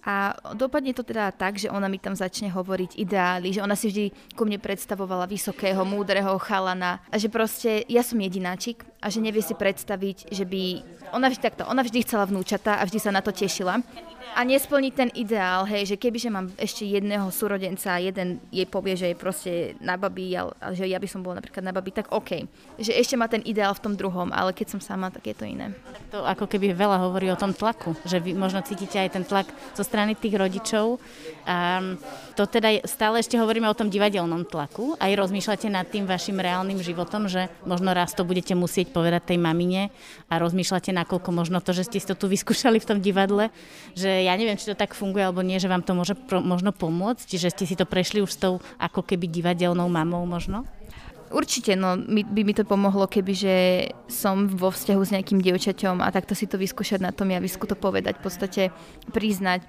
a 0.00 0.32
dopadne 0.56 0.96
to 0.96 1.04
teda 1.04 1.28
tak, 1.36 1.60
že 1.60 1.68
ona 1.68 1.84
mi 1.84 2.00
tam 2.00 2.16
začne 2.16 2.48
hovoriť 2.48 2.96
ideály, 2.96 3.52
že 3.52 3.60
ona 3.60 3.76
si 3.76 3.92
vždy 3.92 4.04
ku 4.32 4.48
mne 4.48 4.56
predstavovala 4.56 5.28
vysokého, 5.28 5.84
múdreho 5.84 6.40
chalana 6.40 7.04
a 7.12 7.20
že 7.20 7.28
proste 7.28 7.84
ja 7.84 8.00
som 8.00 8.16
jedináčik 8.16 8.80
a 9.04 9.12
že 9.12 9.20
nevie 9.20 9.44
si 9.44 9.52
predstaviť, 9.52 10.32
že 10.32 10.44
by... 10.48 10.62
Ona 11.12 11.28
vždy 11.28 11.40
takto, 11.42 11.68
ona 11.68 11.84
vždy 11.84 12.06
chcela 12.06 12.24
vnúčata 12.24 12.80
a 12.80 12.86
vždy 12.88 12.98
sa 13.02 13.10
na 13.12 13.20
to 13.20 13.34
tešila 13.34 13.84
a 14.36 14.40
nesplniť 14.46 14.92
ten 14.94 15.10
ideál, 15.16 15.66
hej, 15.66 15.94
že 15.94 15.96
kebyže 15.98 16.30
mám 16.30 16.48
ešte 16.56 16.86
jedného 16.86 17.28
súrodenca 17.34 17.96
a 17.96 18.02
jeden 18.02 18.38
jej 18.52 18.68
povie, 18.68 18.94
že 18.94 19.12
je 19.12 19.16
proste 19.18 19.52
na 19.82 19.98
babi, 19.98 20.36
ale 20.36 20.54
že 20.72 20.86
ja 20.86 21.00
by 21.00 21.08
som 21.10 21.20
bol 21.24 21.34
napríklad 21.34 21.64
na 21.64 21.74
babi, 21.74 21.90
tak 21.90 22.12
OK. 22.14 22.46
Že 22.78 22.92
ešte 22.94 23.14
má 23.18 23.26
ten 23.26 23.42
ideál 23.42 23.74
v 23.74 23.82
tom 23.82 23.94
druhom, 23.98 24.30
ale 24.30 24.54
keď 24.54 24.76
som 24.76 24.80
sama, 24.80 25.10
tak 25.10 25.26
je 25.26 25.34
to 25.34 25.44
iné. 25.44 25.74
To 26.14 26.22
ako 26.22 26.46
keby 26.46 26.72
veľa 26.76 27.02
hovorí 27.02 27.28
o 27.32 27.40
tom 27.40 27.50
tlaku, 27.50 27.98
že 28.06 28.22
vy 28.22 28.36
možno 28.36 28.62
cítite 28.62 28.96
aj 29.00 29.18
ten 29.18 29.24
tlak 29.26 29.50
zo 29.74 29.82
strany 29.82 30.14
tých 30.14 30.38
rodičov. 30.38 31.02
A 31.44 31.82
to 32.38 32.46
teda 32.46 32.86
stále 32.86 33.18
ešte 33.18 33.34
hovoríme 33.34 33.66
o 33.66 33.76
tom 33.76 33.90
divadelnom 33.90 34.46
tlaku. 34.46 34.94
Aj 34.96 35.10
rozmýšľate 35.10 35.66
nad 35.68 35.88
tým 35.90 36.06
vašim 36.06 36.38
reálnym 36.38 36.78
životom, 36.78 37.26
že 37.26 37.50
možno 37.66 37.90
raz 37.90 38.14
to 38.14 38.22
budete 38.22 38.54
musieť 38.54 38.94
povedať 38.94 39.34
tej 39.34 39.38
mamine 39.42 39.90
a 40.30 40.38
rozmýšľate 40.38 40.94
nakoľko 40.94 41.30
možno 41.34 41.58
to, 41.58 41.74
že 41.74 41.90
ste 41.90 41.98
to 42.00 42.14
tu 42.14 42.30
vyskúšali 42.30 42.78
v 42.78 42.88
tom 42.88 42.98
divadle, 43.02 43.50
že 43.92 44.19
ja 44.20 44.36
neviem, 44.36 44.60
či 44.60 44.68
to 44.68 44.76
tak 44.76 44.92
funguje 44.92 45.24
alebo 45.24 45.40
nie, 45.40 45.56
že 45.56 45.66
vám 45.66 45.80
to 45.80 45.96
môže 45.96 46.14
pro, 46.14 46.44
možno 46.44 46.70
pomôcť, 46.70 47.28
že 47.40 47.48
ste 47.48 47.64
si 47.64 47.74
to 47.74 47.88
prešli 47.88 48.20
už 48.20 48.30
s 48.30 48.38
tou 48.38 48.60
ako 48.76 49.00
keby 49.02 49.26
divadelnou 49.26 49.88
mamou 49.88 50.22
možno? 50.28 50.68
Určite, 51.30 51.78
no 51.78 51.94
by, 51.94 52.26
by 52.26 52.42
mi 52.42 52.54
to 52.58 52.66
pomohlo, 52.66 53.06
keby 53.06 53.32
že 53.38 53.54
som 54.10 54.50
vo 54.50 54.74
vzťahu 54.74 54.98
s 54.98 55.14
nejakým 55.14 55.38
dievčaťom 55.38 56.02
a 56.02 56.10
takto 56.10 56.34
si 56.34 56.50
to 56.50 56.58
vyskúšať 56.58 56.98
na 56.98 57.14
tom 57.14 57.30
javisku, 57.30 57.70
to 57.70 57.78
povedať, 57.78 58.18
v 58.18 58.24
podstate 58.26 58.62
priznať 59.14 59.62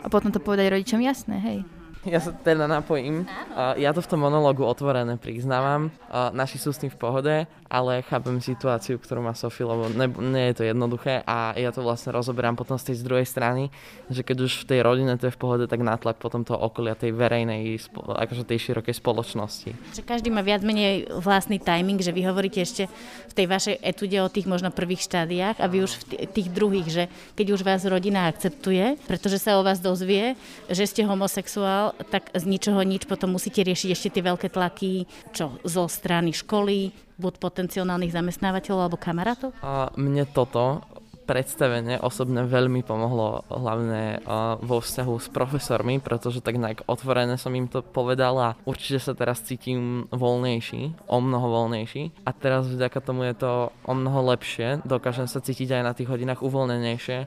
a 0.00 0.08
potom 0.08 0.32
to 0.32 0.40
povedať 0.40 0.72
rodičom, 0.72 1.04
jasné, 1.04 1.36
hej. 1.36 1.58
Ja 2.02 2.18
sa 2.18 2.34
teda 2.34 2.66
napojím. 2.66 3.30
Ja 3.78 3.94
to 3.94 4.02
v 4.02 4.10
tom 4.10 4.26
monológu 4.26 4.66
otvorené 4.66 5.14
priznávam. 5.22 5.94
Naši 6.10 6.58
sú 6.58 6.74
s 6.74 6.82
tým 6.82 6.90
v 6.90 6.98
pohode, 6.98 7.34
ale 7.72 8.04
chápem 8.04 8.36
situáciu, 8.36 9.00
ktorú 9.00 9.24
má 9.24 9.32
Sofie, 9.32 9.64
lebo 9.64 9.88
ne, 9.88 10.04
nie 10.04 10.52
je 10.52 10.60
to 10.60 10.62
jednoduché 10.68 11.24
a 11.24 11.56
ja 11.56 11.72
to 11.72 11.80
vlastne 11.80 12.12
rozoberám 12.12 12.52
potom 12.52 12.76
z 12.76 12.92
tej 12.92 13.00
z 13.00 13.02
druhej 13.08 13.24
strany, 13.24 13.72
že 14.12 14.20
keď 14.20 14.44
už 14.44 14.52
v 14.60 14.68
tej 14.68 14.80
rodine 14.84 15.16
to 15.16 15.32
je 15.32 15.34
v 15.34 15.40
pohode, 15.40 15.64
tak 15.64 15.80
nátlak 15.80 16.20
potom 16.20 16.44
toho 16.44 16.60
okolia, 16.60 16.92
tej 16.92 17.16
verejnej, 17.16 17.80
akože 17.96 18.44
tej 18.44 18.68
širokej 18.68 19.00
spoločnosti. 19.00 19.72
Že 19.96 20.04
každý 20.04 20.28
má 20.28 20.44
viac 20.44 20.60
menej 20.60 21.08
vlastný 21.16 21.56
timing, 21.56 22.04
že 22.04 22.12
vy 22.12 22.28
hovoríte 22.28 22.60
ešte 22.60 22.92
v 23.32 23.32
tej 23.32 23.46
vašej 23.48 23.76
etude 23.80 24.20
o 24.20 24.28
tých 24.28 24.44
možno 24.44 24.68
prvých 24.68 25.08
štádiách 25.08 25.56
a 25.56 25.66
vy 25.72 25.88
už 25.88 25.92
v 25.96 26.28
tých 26.28 26.52
druhých, 26.52 26.88
že 26.92 27.04
keď 27.32 27.46
už 27.56 27.64
vás 27.64 27.80
rodina 27.88 28.28
akceptuje, 28.28 29.00
pretože 29.08 29.40
sa 29.40 29.56
o 29.56 29.64
vás 29.64 29.80
dozvie, 29.80 30.36
že 30.68 30.84
ste 30.84 31.08
homosexuál, 31.08 31.96
tak 32.12 32.28
z 32.36 32.44
ničoho 32.44 32.84
nič 32.84 33.08
potom 33.08 33.32
musíte 33.32 33.64
riešiť 33.64 33.88
ešte 33.96 34.12
tie 34.12 34.22
veľké 34.28 34.52
tlaky, 34.52 35.08
čo 35.32 35.56
zo 35.64 35.88
strany 35.88 36.36
školy, 36.36 36.92
buď 37.22 37.38
potenciálnych 37.38 38.10
zamestnávateľov 38.10 38.90
alebo 38.90 38.98
kamarátov? 38.98 39.54
A 39.62 39.94
mne 39.94 40.26
toto 40.26 40.82
predstavenie 41.22 42.02
osobne 42.02 42.42
veľmi 42.42 42.82
pomohlo 42.82 43.46
hlavne 43.46 44.18
vo 44.58 44.82
vzťahu 44.82 45.14
s 45.22 45.30
profesormi, 45.30 46.02
pretože 46.02 46.42
tak 46.42 46.58
nejak 46.58 46.82
otvorené 46.90 47.38
som 47.38 47.54
im 47.54 47.70
to 47.70 47.78
povedal 47.78 48.34
a 48.42 48.58
určite 48.66 48.98
sa 48.98 49.14
teraz 49.14 49.38
cítim 49.46 50.10
voľnejší, 50.10 51.06
o 51.06 51.18
mnoho 51.22 51.46
voľnejší. 51.46 52.26
A 52.26 52.34
teraz 52.34 52.66
vďaka 52.66 52.98
tomu 52.98 53.30
je 53.30 53.38
to 53.38 53.70
o 53.86 53.92
mnoho 53.94 54.34
lepšie, 54.34 54.82
dokážem 54.82 55.30
sa 55.30 55.38
cítiť 55.38 55.78
aj 55.78 55.82
na 55.86 55.94
tých 55.94 56.10
hodinách 56.10 56.42
uvoľnenejšie, 56.42 57.18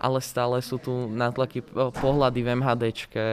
ale 0.00 0.18
stále 0.24 0.64
sú 0.64 0.80
tu 0.80 1.12
natlaky 1.12 1.60
pohľady 1.76 2.40
v 2.40 2.48
MHDčke, 2.56 3.24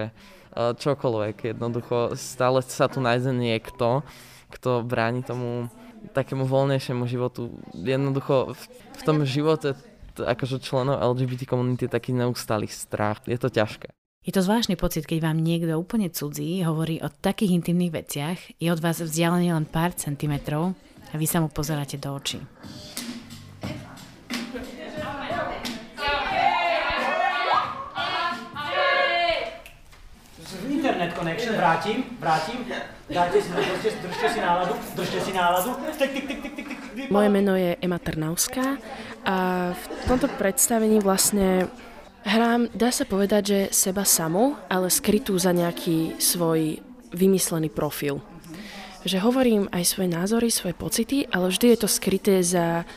čokoľvek, 0.59 1.55
jednoducho 1.55 2.19
stále 2.19 2.59
sa 2.59 2.91
tu 2.91 2.99
nájde 2.99 3.31
niekto, 3.31 4.03
kto 4.51 4.83
bráni 4.83 5.23
tomu 5.23 5.71
takému 6.15 6.47
voľnejšiemu 6.47 7.03
životu. 7.05 7.53
Jednoducho 7.75 8.55
v, 8.55 8.61
v 8.97 9.01
tom 9.03 9.17
živote 9.27 9.75
akože 10.19 10.59
členov 10.59 10.99
LGBT 11.15 11.47
komunity 11.47 11.87
je 11.87 11.95
taký 11.95 12.11
neustály 12.11 12.67
strach. 12.67 13.23
Je 13.23 13.39
to 13.39 13.47
ťažké. 13.47 13.87
Je 14.19 14.35
to 14.35 14.43
zvláštny 14.43 14.75
pocit, 14.75 15.07
keď 15.07 15.31
vám 15.31 15.39
niekto 15.39 15.79
úplne 15.79 16.11
cudzí 16.11 16.59
hovorí 16.67 16.99
o 16.99 17.07
takých 17.07 17.55
intimných 17.63 17.95
veciach, 18.03 18.39
je 18.59 18.67
od 18.67 18.83
vás 18.83 18.99
vzdialený 18.99 19.55
len 19.55 19.63
pár 19.63 19.95
centimetrov 19.95 20.75
a 21.09 21.15
vy 21.15 21.23
sa 21.23 21.39
mu 21.39 21.47
pozeráte 21.47 21.95
do 21.95 22.11
očí. 22.11 22.43
Connection, 31.29 31.55
vrátim, 31.55 32.03
vrátim. 32.19 32.57
Dáte 33.09 33.41
si, 33.41 33.49
držte, 33.49 33.89
držte 34.01 34.29
si 34.33 34.39
náladu, 34.39 34.73
držte 34.95 35.19
si 35.21 35.33
náladu. 35.33 35.69
Tik, 35.97 36.11
tik, 36.13 36.27
tik, 36.27 36.41
tik, 36.41 36.55
tik, 36.55 36.79
tik. 36.95 37.11
Moje 37.11 37.29
meno 37.29 37.53
je 37.53 37.77
Ema 37.81 38.01
Trnavská 38.01 38.77
a 39.25 39.37
v 39.73 39.83
tomto 40.09 40.25
predstavení 40.41 40.97
vlastne 40.97 41.69
hrám, 42.25 42.69
dá 42.73 42.89
sa 42.89 43.05
povedať, 43.05 43.43
že 43.45 43.59
seba 43.69 44.05
samou, 44.05 44.57
ale 44.69 44.89
skrytú 44.89 45.37
za 45.37 45.53
nejaký 45.53 46.17
svoj 46.17 46.81
vymyslený 47.13 47.69
profil. 47.69 48.25
Že 49.05 49.21
hovorím 49.21 49.69
aj 49.69 49.85
svoje 49.85 50.09
názory, 50.09 50.49
svoje 50.49 50.73
pocity, 50.73 51.29
ale 51.29 51.53
vždy 51.53 51.77
je 51.77 51.79
to 51.79 51.89
skryté 51.89 52.41
za 52.41 52.89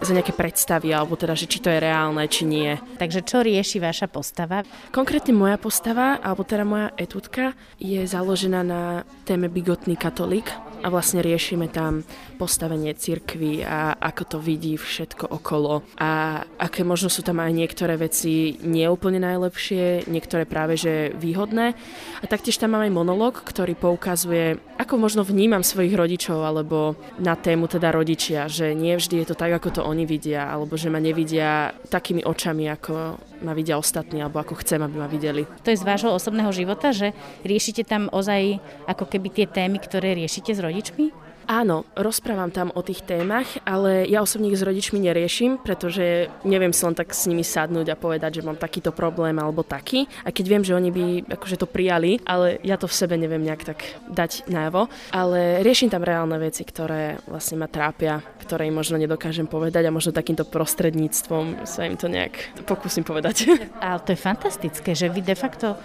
za 0.00 0.12
nejaké 0.16 0.32
predstavy, 0.32 0.90
alebo 0.90 1.14
teda, 1.14 1.36
že 1.36 1.46
či 1.46 1.60
to 1.60 1.68
je 1.68 1.78
reálne, 1.80 2.24
či 2.26 2.48
nie. 2.48 2.76
Takže 2.96 3.20
čo 3.24 3.44
rieši 3.44 3.78
vaša 3.78 4.08
postava? 4.08 4.64
Konkrétne 4.90 5.36
moja 5.36 5.60
postava, 5.60 6.16
alebo 6.20 6.42
teda 6.42 6.64
moja 6.64 6.88
etúdka, 6.96 7.52
je 7.76 8.04
založená 8.08 8.64
na 8.64 9.04
téme 9.28 9.52
bigotný 9.52 9.94
katolík 9.94 10.48
a 10.80 10.88
vlastne 10.88 11.20
riešime 11.20 11.68
tam 11.68 12.02
postavenie 12.40 12.96
cirkvy 12.96 13.60
a 13.64 13.92
ako 14.00 14.22
to 14.24 14.38
vidí 14.40 14.80
všetko 14.80 15.28
okolo 15.28 15.84
a 16.00 16.40
aké 16.56 16.80
možno 16.88 17.12
sú 17.12 17.20
tam 17.20 17.36
aj 17.44 17.52
niektoré 17.52 18.00
veci 18.00 18.56
neúplne 18.64 19.20
najlepšie, 19.20 20.08
niektoré 20.08 20.48
práve 20.48 20.80
že 20.80 21.12
výhodné. 21.20 21.76
A 22.20 22.24
taktiež 22.24 22.56
tam 22.56 22.72
mám 22.72 22.88
aj 22.88 22.96
monolog, 22.96 23.44
ktorý 23.44 23.76
poukazuje, 23.76 24.56
ako 24.80 24.96
možno 24.96 25.20
vnímam 25.20 25.60
svojich 25.60 25.92
rodičov 25.92 26.40
alebo 26.40 26.96
na 27.20 27.36
tému 27.36 27.68
teda 27.68 27.92
rodičia, 27.92 28.48
že 28.48 28.72
nie 28.72 28.96
vždy 28.96 29.20
je 29.20 29.26
to 29.28 29.36
tak, 29.36 29.52
ako 29.52 29.68
to 29.68 29.82
oni 29.90 30.06
vidia, 30.06 30.46
alebo 30.46 30.78
že 30.78 30.88
ma 30.88 31.02
nevidia 31.02 31.74
takými 31.90 32.22
očami, 32.22 32.70
ako 32.70 33.18
ma 33.42 33.52
vidia 33.52 33.76
ostatní, 33.76 34.22
alebo 34.22 34.38
ako 34.38 34.62
chcem, 34.62 34.78
aby 34.80 34.96
ma 34.96 35.10
videli. 35.10 35.42
To 35.66 35.74
je 35.74 35.80
z 35.80 35.84
vášho 35.84 36.14
osobného 36.14 36.54
života, 36.54 36.94
že 36.94 37.10
riešite 37.42 37.82
tam 37.82 38.06
ozaj 38.14 38.62
ako 38.86 39.04
keby 39.10 39.28
tie 39.34 39.46
témy, 39.50 39.82
ktoré 39.82 40.14
riešite 40.14 40.54
s 40.54 40.60
rodičmi? 40.62 41.29
Áno, 41.46 41.88
rozprávam 41.96 42.50
tam 42.52 42.68
o 42.74 42.82
tých 42.84 43.04
témach, 43.04 43.46
ale 43.64 44.04
ja 44.08 44.20
osobne 44.24 44.52
ich 44.52 44.60
s 44.60 44.66
rodičmi 44.66 45.00
neriešim, 45.00 45.60
pretože 45.60 46.30
neviem 46.46 46.72
si 46.74 46.82
len 46.84 46.96
tak 46.96 47.12
s 47.12 47.26
nimi 47.26 47.44
sadnúť 47.44 47.92
a 47.92 48.00
povedať, 48.00 48.40
že 48.40 48.46
mám 48.46 48.60
takýto 48.60 48.92
problém 48.92 49.36
alebo 49.40 49.64
taký. 49.64 50.06
A 50.24 50.30
keď 50.30 50.44
viem, 50.46 50.62
že 50.62 50.76
oni 50.76 50.90
by 50.90 51.04
akože 51.36 51.56
to 51.60 51.66
prijali, 51.66 52.20
ale 52.28 52.60
ja 52.62 52.76
to 52.76 52.86
v 52.86 52.98
sebe 52.98 53.14
neviem 53.16 53.42
nejak 53.42 53.62
tak 53.66 53.80
dať 54.10 54.46
najavo. 54.50 54.90
Ale 55.10 55.64
riešim 55.64 55.90
tam 55.90 56.06
reálne 56.06 56.38
veci, 56.38 56.62
ktoré 56.62 57.18
vlastne 57.26 57.60
ma 57.60 57.68
trápia, 57.70 58.22
ktoré 58.42 58.66
im 58.66 58.76
možno 58.78 58.98
nedokážem 58.98 59.46
povedať 59.46 59.86
a 59.86 59.94
možno 59.94 60.10
takýmto 60.10 60.42
prostredníctvom 60.42 61.66
sa 61.66 61.86
im 61.86 61.94
to 61.94 62.10
nejak 62.10 62.50
pokúsim 62.66 63.06
povedať. 63.06 63.46
Ale 63.84 64.02
to 64.02 64.14
je 64.14 64.18
fantastické, 64.18 64.90
že 64.94 65.06
vy 65.06 65.22
de 65.22 65.36
facto 65.38 65.78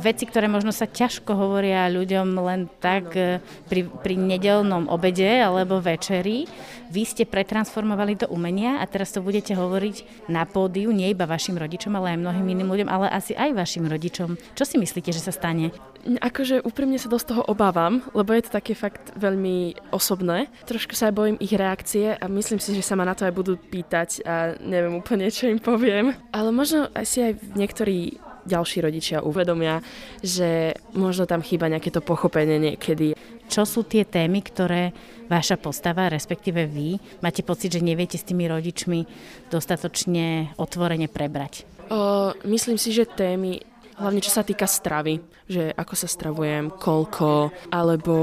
veci, 0.00 0.28
ktoré 0.28 0.48
možno 0.48 0.72
sa 0.72 0.84
ťažko 0.84 1.32
hovoria 1.32 1.88
ľuďom 1.88 2.28
len 2.44 2.60
tak 2.80 3.16
eh, 3.16 3.40
pri, 3.68 3.88
pri 3.88 4.14
nedelnom 4.16 4.83
obede 4.86 5.40
alebo 5.40 5.80
večeri. 5.80 6.46
Vy 6.92 7.02
ste 7.04 7.24
pretransformovali 7.26 8.24
do 8.24 8.26
umenia 8.30 8.78
a 8.80 8.84
teraz 8.86 9.10
to 9.10 9.24
budete 9.24 9.56
hovoriť 9.56 10.28
na 10.30 10.44
pódiu, 10.46 10.94
nie 10.94 11.10
iba 11.10 11.26
vašim 11.26 11.58
rodičom, 11.58 11.96
ale 11.96 12.14
aj 12.14 12.22
mnohým 12.22 12.46
iným 12.54 12.68
ľuďom, 12.70 12.88
ale 12.88 13.10
asi 13.10 13.34
aj 13.34 13.56
vašim 13.56 13.88
rodičom. 13.88 14.36
Čo 14.54 14.64
si 14.64 14.76
myslíte, 14.78 15.10
že 15.10 15.24
sa 15.24 15.32
stane? 15.34 15.74
Akože 16.04 16.60
úprimne 16.60 17.00
sa 17.00 17.08
dosť 17.08 17.26
toho 17.32 17.42
obávam, 17.48 18.04
lebo 18.12 18.36
je 18.36 18.44
to 18.44 18.52
také 18.52 18.76
fakt 18.76 19.16
veľmi 19.16 19.88
osobné. 19.88 20.52
Trošku 20.68 20.92
sa 20.92 21.08
aj 21.08 21.16
bojím 21.16 21.38
ich 21.40 21.56
reakcie 21.56 22.12
a 22.12 22.24
myslím 22.28 22.60
si, 22.60 22.76
že 22.76 22.84
sa 22.84 22.92
ma 22.92 23.08
na 23.08 23.16
to 23.16 23.24
aj 23.24 23.32
budú 23.32 23.56
pýtať 23.56 24.20
a 24.28 24.52
neviem 24.60 25.00
úplne, 25.00 25.32
čo 25.32 25.48
im 25.48 25.56
poviem. 25.56 26.12
Ale 26.28 26.52
možno 26.52 26.92
aj 26.92 27.04
si 27.08 27.24
aj 27.24 27.40
niektorí 27.56 28.20
ďalší 28.44 28.84
rodičia 28.84 29.24
uvedomia, 29.24 29.80
že 30.20 30.76
možno 30.92 31.24
tam 31.24 31.40
chýba 31.40 31.72
nejaké 31.72 31.88
to 31.88 32.04
pochopenie 32.04 32.60
niekedy. 32.60 33.16
Čo 33.48 33.68
sú 33.68 33.80
tie 33.84 34.08
témy, 34.08 34.40
ktoré 34.40 34.90
vaša 35.28 35.60
postava, 35.60 36.10
respektíve 36.12 36.66
vy, 36.68 36.96
máte 37.24 37.40
pocit, 37.46 37.72
že 37.76 37.84
neviete 37.84 38.20
s 38.20 38.26
tými 38.26 38.48
rodičmi 38.48 39.06
dostatočne 39.48 40.56
otvorene 40.60 41.08
prebrať? 41.08 41.68
O, 41.92 42.32
myslím 42.48 42.80
si, 42.80 42.92
že 42.96 43.04
témy 43.08 43.60
hlavne 43.94 44.18
čo 44.18 44.32
sa 44.34 44.42
týka 44.42 44.66
stravy, 44.66 45.22
že 45.46 45.70
ako 45.70 45.94
sa 45.94 46.08
stravujem, 46.10 46.74
koľko, 46.74 47.54
alebo 47.70 48.14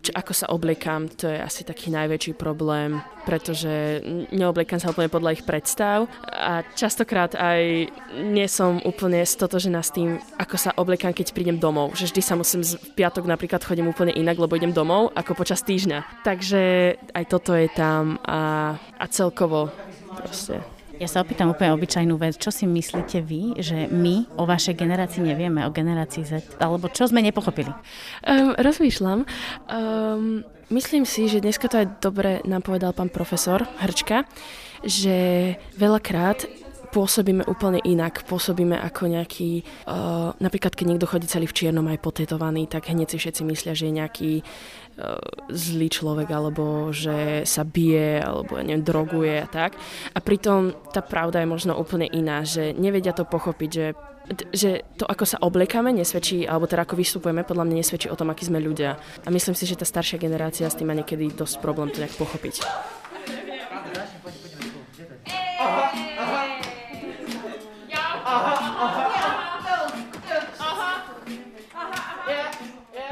či 0.00 0.10
ako 0.16 0.32
sa 0.32 0.46
obliekam, 0.48 1.12
to 1.12 1.28
je 1.28 1.36
asi 1.36 1.60
taký 1.60 1.92
najväčší 1.92 2.32
problém, 2.34 3.04
pretože 3.28 4.00
neobliekam 4.32 4.80
sa 4.80 4.88
úplne 4.88 5.12
podľa 5.12 5.36
ich 5.36 5.44
predstav 5.44 6.08
a 6.24 6.64
častokrát 6.72 7.36
aj 7.36 7.92
nie 8.24 8.48
som 8.48 8.80
úplne 8.80 9.20
stotožená 9.20 9.84
s 9.84 9.92
tým, 9.92 10.16
ako 10.40 10.56
sa 10.56 10.72
obliekam, 10.80 11.12
keď 11.12 11.36
prídem 11.36 11.60
domov. 11.60 11.92
Že 12.00 12.16
vždy 12.16 12.22
sa 12.24 12.34
musím 12.34 12.64
v 12.64 12.96
piatok 12.96 13.28
napríklad 13.28 13.60
chodím 13.60 13.92
úplne 13.92 14.16
inak, 14.16 14.40
lebo 14.40 14.56
idem 14.56 14.72
domov, 14.72 15.12
ako 15.12 15.36
počas 15.36 15.60
týždňa. 15.60 16.24
Takže 16.24 16.96
aj 17.12 17.24
toto 17.28 17.52
je 17.52 17.68
tam 17.68 18.16
a, 18.24 18.74
a 18.96 19.04
celkovo 19.12 19.68
proste 20.16 20.79
ja 21.00 21.08
sa 21.08 21.24
opýtam 21.24 21.48
úplne 21.48 21.72
obyčajnú 21.72 22.20
vec. 22.20 22.36
Čo 22.36 22.52
si 22.52 22.68
myslíte 22.68 23.24
vy, 23.24 23.56
že 23.56 23.88
my 23.88 24.28
o 24.36 24.44
vašej 24.44 24.76
generácii 24.76 25.24
nevieme, 25.24 25.64
o 25.64 25.72
generácii 25.72 26.28
Z? 26.28 26.60
Alebo 26.60 26.92
čo 26.92 27.08
sme 27.08 27.24
nepochopili? 27.24 27.72
Um, 28.20 28.52
rozmýšľam. 28.60 29.24
Um, 29.24 30.44
myslím 30.68 31.08
si, 31.08 31.24
že 31.32 31.40
dneska 31.40 31.72
to 31.72 31.80
aj 31.80 32.04
dobre 32.04 32.44
nám 32.44 32.60
povedal 32.60 32.92
pán 32.92 33.08
profesor 33.08 33.64
Hrčka, 33.80 34.28
že 34.84 35.56
veľakrát 35.80 36.44
pôsobíme 36.92 37.48
úplne 37.48 37.80
inak. 37.80 38.26
Pôsobíme 38.28 38.76
ako 38.76 39.08
nejaký, 39.08 39.64
uh, 39.88 40.36
napríklad 40.36 40.76
keď 40.76 40.84
niekto 40.84 41.08
chodí 41.08 41.24
celý 41.30 41.48
v 41.48 41.56
čiernom 41.56 41.86
aj 41.88 42.02
potetovaný, 42.02 42.68
tak 42.68 42.92
hneď 42.92 43.14
si 43.14 43.16
všetci 43.16 43.40
myslia, 43.48 43.72
že 43.72 43.88
je 43.88 43.96
nejaký 43.96 44.30
zlý 45.50 45.88
človek, 45.88 46.28
alebo 46.30 46.94
že 46.94 47.42
sa 47.48 47.64
bije, 47.64 48.20
alebo 48.20 48.60
ja 48.60 48.64
neviem, 48.64 48.84
droguje 48.84 49.40
a 49.40 49.48
tak. 49.48 49.74
A 50.14 50.18
pritom 50.20 50.76
tá 50.92 51.00
pravda 51.00 51.42
je 51.42 51.48
možno 51.48 51.72
úplne 51.74 52.06
iná, 52.06 52.44
že 52.44 52.76
nevedia 52.76 53.16
to 53.16 53.24
pochopiť, 53.24 53.70
že 53.72 53.86
že 54.54 54.86
to, 54.94 55.10
ako 55.10 55.26
sa 55.26 55.42
obliekame, 55.42 55.90
nesvedčí, 55.90 56.46
alebo 56.46 56.70
teda 56.70 56.86
ako 56.86 56.94
vystupujeme, 56.94 57.42
podľa 57.42 57.66
mňa 57.66 57.76
nesvedčí 57.82 58.06
o 58.14 58.14
tom, 58.14 58.30
akí 58.30 58.46
sme 58.46 58.62
ľudia. 58.62 58.94
A 59.26 59.28
myslím 59.34 59.58
si, 59.58 59.66
že 59.66 59.74
tá 59.74 59.82
staršia 59.82 60.22
generácia 60.22 60.70
s 60.70 60.78
tým 60.78 60.86
má 60.86 60.94
niekedy 60.94 61.34
dosť 61.34 61.58
problém 61.58 61.90
to 61.90 61.98
nejak 61.98 62.14
pochopiť. 62.14 62.62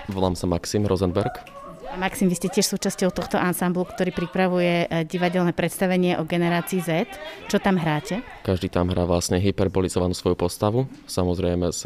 Volám 0.08 0.34
sa 0.34 0.46
Maxim 0.46 0.86
Rosenberg. 0.86 1.57
Maxim, 1.98 2.30
vy 2.30 2.38
ste 2.38 2.46
tiež 2.46 2.78
súčasťou 2.78 3.10
tohto 3.10 3.42
ansamblu, 3.42 3.82
ktorý 3.82 4.14
pripravuje 4.14 4.86
e, 4.86 5.02
divadelné 5.02 5.50
predstavenie 5.50 6.14
o 6.14 6.22
generácii 6.22 6.78
Z. 6.78 7.10
Čo 7.50 7.58
tam 7.58 7.74
hráte? 7.74 8.22
Každý 8.46 8.70
tam 8.70 8.94
hrá 8.94 9.02
vlastne 9.02 9.42
hyperbolizovanú 9.42 10.14
svoju 10.14 10.38
postavu, 10.38 10.86
samozrejme 11.10 11.74
s 11.74 11.82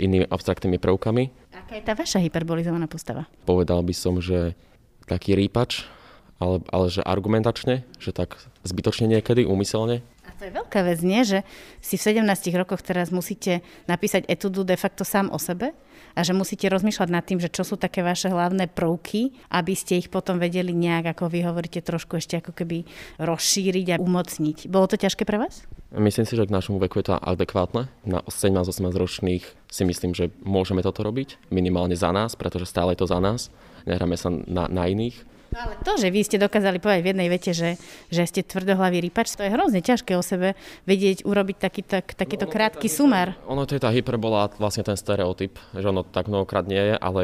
inými 0.00 0.24
abstraktnými 0.32 0.80
prvkami. 0.80 1.52
Aká 1.52 1.76
je 1.76 1.84
tá 1.84 1.92
vaša 1.92 2.24
hyperbolizovaná 2.24 2.88
postava? 2.88 3.28
Povedal 3.44 3.84
by 3.84 3.92
som, 3.92 4.24
že 4.24 4.56
taký 5.04 5.36
rýpač, 5.36 5.84
ale, 6.40 6.64
ale 6.72 6.88
že 6.88 7.04
argumentačne, 7.04 7.84
že 8.00 8.16
tak 8.16 8.40
zbytočne 8.64 9.04
niekedy, 9.04 9.44
úmyselne. 9.44 10.00
A 10.24 10.32
To 10.40 10.48
je 10.48 10.52
veľká 10.56 10.80
vec, 10.80 11.04
nie? 11.04 11.28
Že 11.28 11.44
si 11.84 12.00
v 12.00 12.24
17 12.24 12.24
rokoch 12.56 12.80
teraz 12.80 13.12
musíte 13.12 13.60
napísať 13.84 14.24
etudu 14.32 14.64
de 14.64 14.80
facto 14.80 15.04
sám 15.04 15.28
o 15.28 15.36
sebe 15.36 15.76
a 16.12 16.20
že 16.22 16.36
musíte 16.36 16.68
rozmýšľať 16.68 17.08
nad 17.08 17.24
tým, 17.24 17.40
že 17.40 17.52
čo 17.52 17.64
sú 17.64 17.80
také 17.80 18.04
vaše 18.04 18.28
hlavné 18.28 18.68
prvky, 18.68 19.32
aby 19.52 19.72
ste 19.72 19.98
ich 19.98 20.08
potom 20.12 20.36
vedeli 20.36 20.72
nejak, 20.76 21.16
ako 21.16 21.32
vy 21.32 21.44
hovoríte, 21.44 21.80
trošku 21.80 22.20
ešte 22.20 22.40
ako 22.40 22.52
keby 22.52 22.84
rozšíriť 23.20 23.86
a 23.96 24.00
umocniť. 24.00 24.68
Bolo 24.68 24.86
to 24.88 25.00
ťažké 25.00 25.24
pre 25.24 25.40
vás? 25.40 25.64
Myslím 25.92 26.24
si, 26.24 26.36
že 26.36 26.48
k 26.48 26.54
našemu 26.56 26.80
veku 26.88 27.04
je 27.04 27.12
to 27.12 27.20
adekvátne. 27.20 27.92
Na 28.08 28.24
17-18 28.24 28.96
ročných 28.96 29.44
si 29.68 29.82
myslím, 29.84 30.16
že 30.16 30.32
môžeme 30.40 30.80
toto 30.80 31.04
robiť, 31.04 31.36
minimálne 31.52 31.96
za 31.96 32.08
nás, 32.12 32.32
pretože 32.32 32.68
stále 32.68 32.96
je 32.96 33.04
to 33.04 33.08
za 33.12 33.20
nás. 33.20 33.52
Nehráme 33.84 34.16
sa 34.16 34.32
na, 34.32 34.68
na 34.72 34.88
iných. 34.88 35.32
No 35.52 35.58
ale 35.68 35.76
to, 35.84 36.00
že 36.00 36.08
vy 36.08 36.24
ste 36.24 36.40
dokázali 36.40 36.80
povedať 36.80 37.00
v 37.04 37.10
jednej 37.12 37.28
vete, 37.28 37.52
že, 37.52 37.76
že 38.08 38.24
ste 38.24 38.40
tvrdohlavý 38.40 39.04
rypač, 39.04 39.36
to 39.36 39.44
je 39.44 39.52
hrozne 39.52 39.84
ťažké 39.84 40.16
o 40.16 40.24
sebe 40.24 40.56
vedieť, 40.88 41.28
urobiť 41.28 41.56
taký, 41.60 41.84
tak, 41.84 42.16
takýto 42.16 42.48
krátky 42.48 42.88
sumár. 42.88 43.36
Ono 43.44 43.68
to 43.68 43.76
je 43.76 43.84
tá 43.84 43.92
hyperbola, 43.92 44.48
vlastne 44.56 44.80
ten 44.80 44.96
stereotyp, 44.96 45.60
že 45.76 45.84
ono 45.84 46.08
tak 46.08 46.32
mnohokrát 46.32 46.64
nie 46.64 46.80
je, 46.80 46.94
ale 46.96 47.20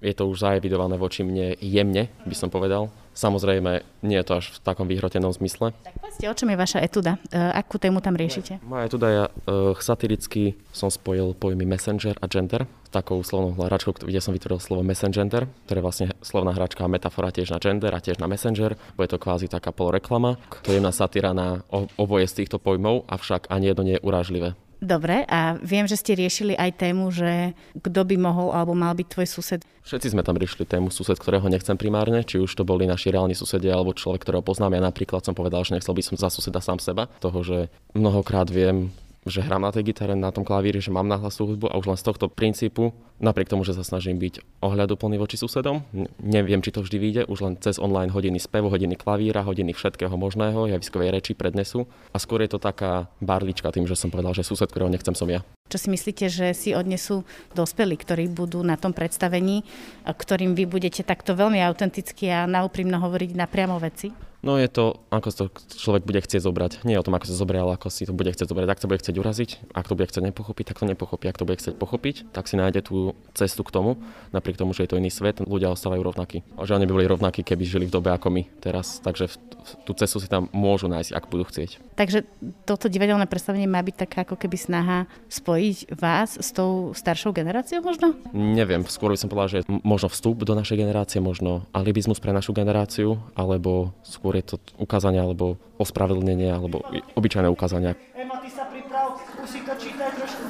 je 0.00 0.14
to 0.16 0.28
už 0.28 0.40
zaevidované 0.40 0.96
voči 0.96 1.22
mne 1.22 1.56
jemne, 1.60 2.08
by 2.24 2.36
som 2.36 2.48
povedal. 2.48 2.88
Samozrejme, 3.12 3.84
nie 4.06 4.16
je 4.16 4.26
to 4.26 4.32
až 4.40 4.44
v 4.56 4.58
takom 4.64 4.88
vyhrotenom 4.88 5.28
zmysle. 5.36 5.76
Tak 5.84 5.94
povedzte, 6.00 6.24
o 6.24 6.34
čom 6.34 6.48
je 6.48 6.56
vaša 6.56 6.78
etuda? 6.80 7.20
E, 7.28 7.36
akú 7.36 7.76
tému 7.76 8.00
tam 8.00 8.16
riešite? 8.16 8.62
Moja 8.64 8.88
etuda 8.88 9.06
je, 9.12 9.22
uh, 9.28 9.76
satiricky 9.76 10.56
som 10.72 10.88
spojil 10.88 11.36
pojmy 11.36 11.68
messenger 11.68 12.16
a 12.22 12.26
gender 12.30 12.64
takou 12.90 13.22
slovnou 13.22 13.54
hračkou, 13.54 13.94
kde 13.94 14.18
som 14.18 14.34
vytvoril 14.34 14.58
slovo 14.58 14.82
messenger, 14.82 15.46
ktoré 15.66 15.78
je 15.78 15.86
vlastne 15.86 16.06
slovná 16.20 16.50
hračka 16.50 16.82
a 16.82 16.90
metafora 16.90 17.30
tiež 17.30 17.54
na 17.54 17.62
gender 17.62 17.94
a 17.94 18.02
tiež 18.02 18.18
na 18.18 18.26
messenger. 18.26 18.74
Bude 18.98 19.08
to 19.08 19.22
kvázi 19.22 19.46
taká 19.46 19.70
poloreklama. 19.70 20.36
To 20.66 20.74
je 20.74 20.82
na 20.82 20.90
satyra 20.90 21.30
na 21.30 21.62
oboje 21.94 22.26
z 22.26 22.42
týchto 22.44 22.58
pojmov, 22.58 23.06
avšak 23.06 23.46
ani 23.46 23.70
jedno 23.70 23.82
nie 23.86 23.94
je 23.96 24.04
urážlivé. 24.04 24.58
Dobre, 24.80 25.28
a 25.28 25.60
viem, 25.60 25.84
že 25.84 26.00
ste 26.00 26.16
riešili 26.16 26.56
aj 26.56 26.80
tému, 26.80 27.12
že 27.12 27.52
kto 27.76 28.00
by 28.00 28.16
mohol 28.16 28.56
alebo 28.56 28.72
mal 28.72 28.96
byť 28.96 29.06
tvoj 29.12 29.26
sused. 29.28 29.60
Všetci 29.84 30.16
sme 30.16 30.24
tam 30.24 30.40
riešili 30.40 30.64
tému 30.64 30.88
sused, 30.88 31.20
ktorého 31.20 31.44
nechcem 31.52 31.76
primárne, 31.76 32.24
či 32.24 32.40
už 32.40 32.48
to 32.56 32.64
boli 32.64 32.88
naši 32.88 33.12
reálni 33.12 33.36
susedia 33.36 33.76
alebo 33.76 33.92
človek, 33.92 34.24
ktorého 34.24 34.40
poznám. 34.40 34.80
Ja 34.80 34.88
napríklad 34.88 35.20
som 35.20 35.36
povedal, 35.36 35.68
že 35.68 35.76
nechcel 35.76 35.92
by 35.92 36.00
som 36.00 36.16
za 36.16 36.32
suseda 36.32 36.64
sám 36.64 36.80
seba, 36.80 37.12
toho, 37.20 37.44
že 37.44 37.68
mnohokrát 37.92 38.48
viem 38.48 38.88
že 39.28 39.44
hrám 39.44 39.60
na 39.60 39.72
tej 39.72 39.92
gitare, 39.92 40.16
na 40.16 40.32
tom 40.32 40.48
klavíri, 40.48 40.80
že 40.80 40.88
mám 40.88 41.04
nahlasú 41.04 41.44
hudbu 41.44 41.68
a 41.68 41.76
už 41.76 41.92
len 41.92 41.98
z 42.00 42.04
tohto 42.08 42.32
princípu, 42.32 42.96
napriek 43.20 43.52
tomu, 43.52 43.68
že 43.68 43.76
sa 43.76 43.84
snažím 43.84 44.16
byť 44.16 44.64
ohľaduplný 44.64 45.20
voči 45.20 45.36
susedom, 45.36 45.84
neviem, 46.24 46.64
či 46.64 46.72
to 46.72 46.80
vždy 46.80 46.96
vyjde, 46.96 47.22
už 47.28 47.38
len 47.44 47.54
cez 47.60 47.76
online 47.76 48.08
hodiny 48.08 48.40
spevu, 48.40 48.72
hodiny 48.72 48.96
klavíra, 48.96 49.44
hodiny 49.44 49.76
všetkého 49.76 50.16
možného, 50.16 50.72
javiskovej 50.72 51.12
reči, 51.12 51.32
prednesu 51.36 51.84
a 52.10 52.16
skôr 52.16 52.40
je 52.40 52.56
to 52.56 52.58
taká 52.62 53.12
barlička 53.20 53.68
tým, 53.68 53.84
že 53.84 53.96
som 53.96 54.08
povedal, 54.08 54.32
že 54.32 54.40
sused, 54.40 54.68
ktorého 54.72 54.88
nechcem 54.88 55.12
som 55.12 55.28
ja. 55.28 55.44
Čo 55.70 55.86
si 55.86 55.88
myslíte, 55.92 56.26
že 56.26 56.50
si 56.50 56.74
odnesú 56.74 57.22
dospelí, 57.54 57.94
ktorí 57.94 58.26
budú 58.32 58.58
na 58.64 58.74
tom 58.74 58.90
predstavení, 58.90 59.62
ktorým 60.02 60.58
vy 60.58 60.66
budete 60.66 61.06
takto 61.06 61.38
veľmi 61.38 61.62
autenticky 61.62 62.26
a 62.26 62.48
naúprimno 62.48 62.98
hovoriť 62.98 63.30
na 63.38 63.46
priamo 63.46 63.78
veci? 63.78 64.29
No 64.40 64.56
je 64.56 64.72
to, 64.72 65.04
ako 65.12 65.28
to 65.36 65.44
človek 65.76 66.08
bude 66.08 66.24
chcieť 66.24 66.40
zobrať. 66.40 66.72
Nie 66.88 66.96
o 66.96 67.04
tom, 67.04 67.12
ako 67.12 67.28
sa 67.28 67.36
zobrie, 67.36 67.60
ale 67.60 67.76
ako 67.76 67.92
si 67.92 68.08
to 68.08 68.16
bude 68.16 68.32
chcieť 68.32 68.48
zobrať. 68.48 68.72
Ak 68.72 68.80
to 68.80 68.88
bude 68.88 69.00
chcieť 69.04 69.16
uraziť, 69.20 69.50
ak 69.76 69.84
to 69.84 69.94
bude 69.96 70.08
chcieť 70.08 70.24
nepochopiť, 70.32 70.64
tak 70.72 70.80
to 70.80 70.88
nepochopí. 70.88 71.28
Ak 71.28 71.36
to 71.36 71.44
bude 71.44 71.60
chcieť 71.60 71.76
pochopiť, 71.76 72.32
tak 72.32 72.48
si 72.48 72.56
nájde 72.56 72.88
tú 72.88 73.12
cestu 73.36 73.60
k 73.60 73.70
tomu, 73.70 74.00
napriek 74.32 74.56
tomu, 74.56 74.72
že 74.72 74.88
je 74.88 74.96
to 74.96 74.98
iný 75.00 75.12
svet, 75.12 75.44
ľudia 75.44 75.68
ostávajú 75.68 76.00
rovnakí. 76.00 76.40
A 76.56 76.64
že 76.64 76.72
oni 76.72 76.88
by 76.88 76.92
boli 76.96 77.06
rovnakí, 77.06 77.44
keby 77.44 77.68
žili 77.68 77.84
v 77.84 77.92
dobe 77.92 78.08
ako 78.16 78.32
my 78.32 78.48
teraz. 78.64 79.04
Takže 79.04 79.28
v, 79.28 79.34
v, 79.36 79.70
tú 79.84 79.92
cestu 79.92 80.16
si 80.24 80.28
tam 80.32 80.48
môžu 80.56 80.88
nájsť, 80.88 81.12
ak 81.12 81.28
budú 81.28 81.44
chcieť. 81.44 81.76
Takže 82.00 82.24
toto 82.64 82.88
divadelné 82.88 83.28
predstavenie 83.28 83.68
má 83.68 83.84
byť 83.84 84.08
taká 84.08 84.24
ako 84.24 84.40
keby 84.40 84.56
snaha 84.56 84.98
spojiť 85.28 85.92
vás 86.00 86.40
s 86.40 86.48
tou 86.56 86.96
staršou 86.96 87.36
generáciou 87.36 87.84
možno? 87.84 88.16
Neviem, 88.32 88.88
skôr 88.88 89.12
by 89.12 89.20
som 89.20 89.28
povedal, 89.28 89.60
že 89.60 89.68
možno 89.84 90.08
vstup 90.08 90.48
do 90.48 90.56
našej 90.56 90.80
generácie, 90.80 91.20
možno 91.20 91.68
alibizmus 91.76 92.16
pre 92.16 92.32
našu 92.32 92.56
generáciu, 92.56 93.20
alebo 93.36 93.92
skôr 94.00 94.29
skôr 94.30 94.46
je 94.46 94.54
to 94.54 94.62
ukázanie 94.78 95.18
alebo 95.18 95.58
ospravedlnenie 95.82 96.54
alebo 96.54 96.86
obyčajné 97.18 97.50
ukázania. 97.50 97.98
Ema, 98.14 98.38
ty 98.38 98.46
sa 98.46 98.70
priprav, 98.70 99.18
si 99.42 99.58
to 99.66 99.74
čítaj 99.74 100.14
trošku. 100.14 100.46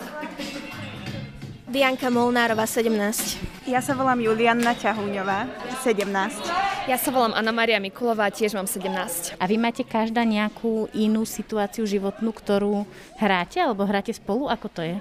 Bianka 1.65 2.13
Molnárova, 2.13 2.69
17. 2.69 3.41
Ja 3.65 3.81
sa 3.81 3.97
volám 3.97 4.21
Julianna 4.21 4.77
Ťahúňová, 4.77 5.49
17. 5.81 6.13
Ja 6.93 7.01
sa 7.01 7.09
volám 7.09 7.33
Anna 7.33 7.57
Maria 7.57 7.81
Mikulová, 7.81 8.29
tiež 8.29 8.53
mám 8.53 8.69
17. 8.69 9.41
A 9.41 9.45
vy 9.49 9.57
máte 9.57 9.81
každá 9.81 10.29
nejakú 10.29 10.93
inú 10.93 11.25
situáciu 11.25 11.89
životnú, 11.89 12.37
ktorú 12.37 12.85
hráte, 13.17 13.65
alebo 13.65 13.89
hráte 13.89 14.13
spolu? 14.13 14.53
Ako 14.53 14.69
to 14.69 14.85
je? 14.85 15.01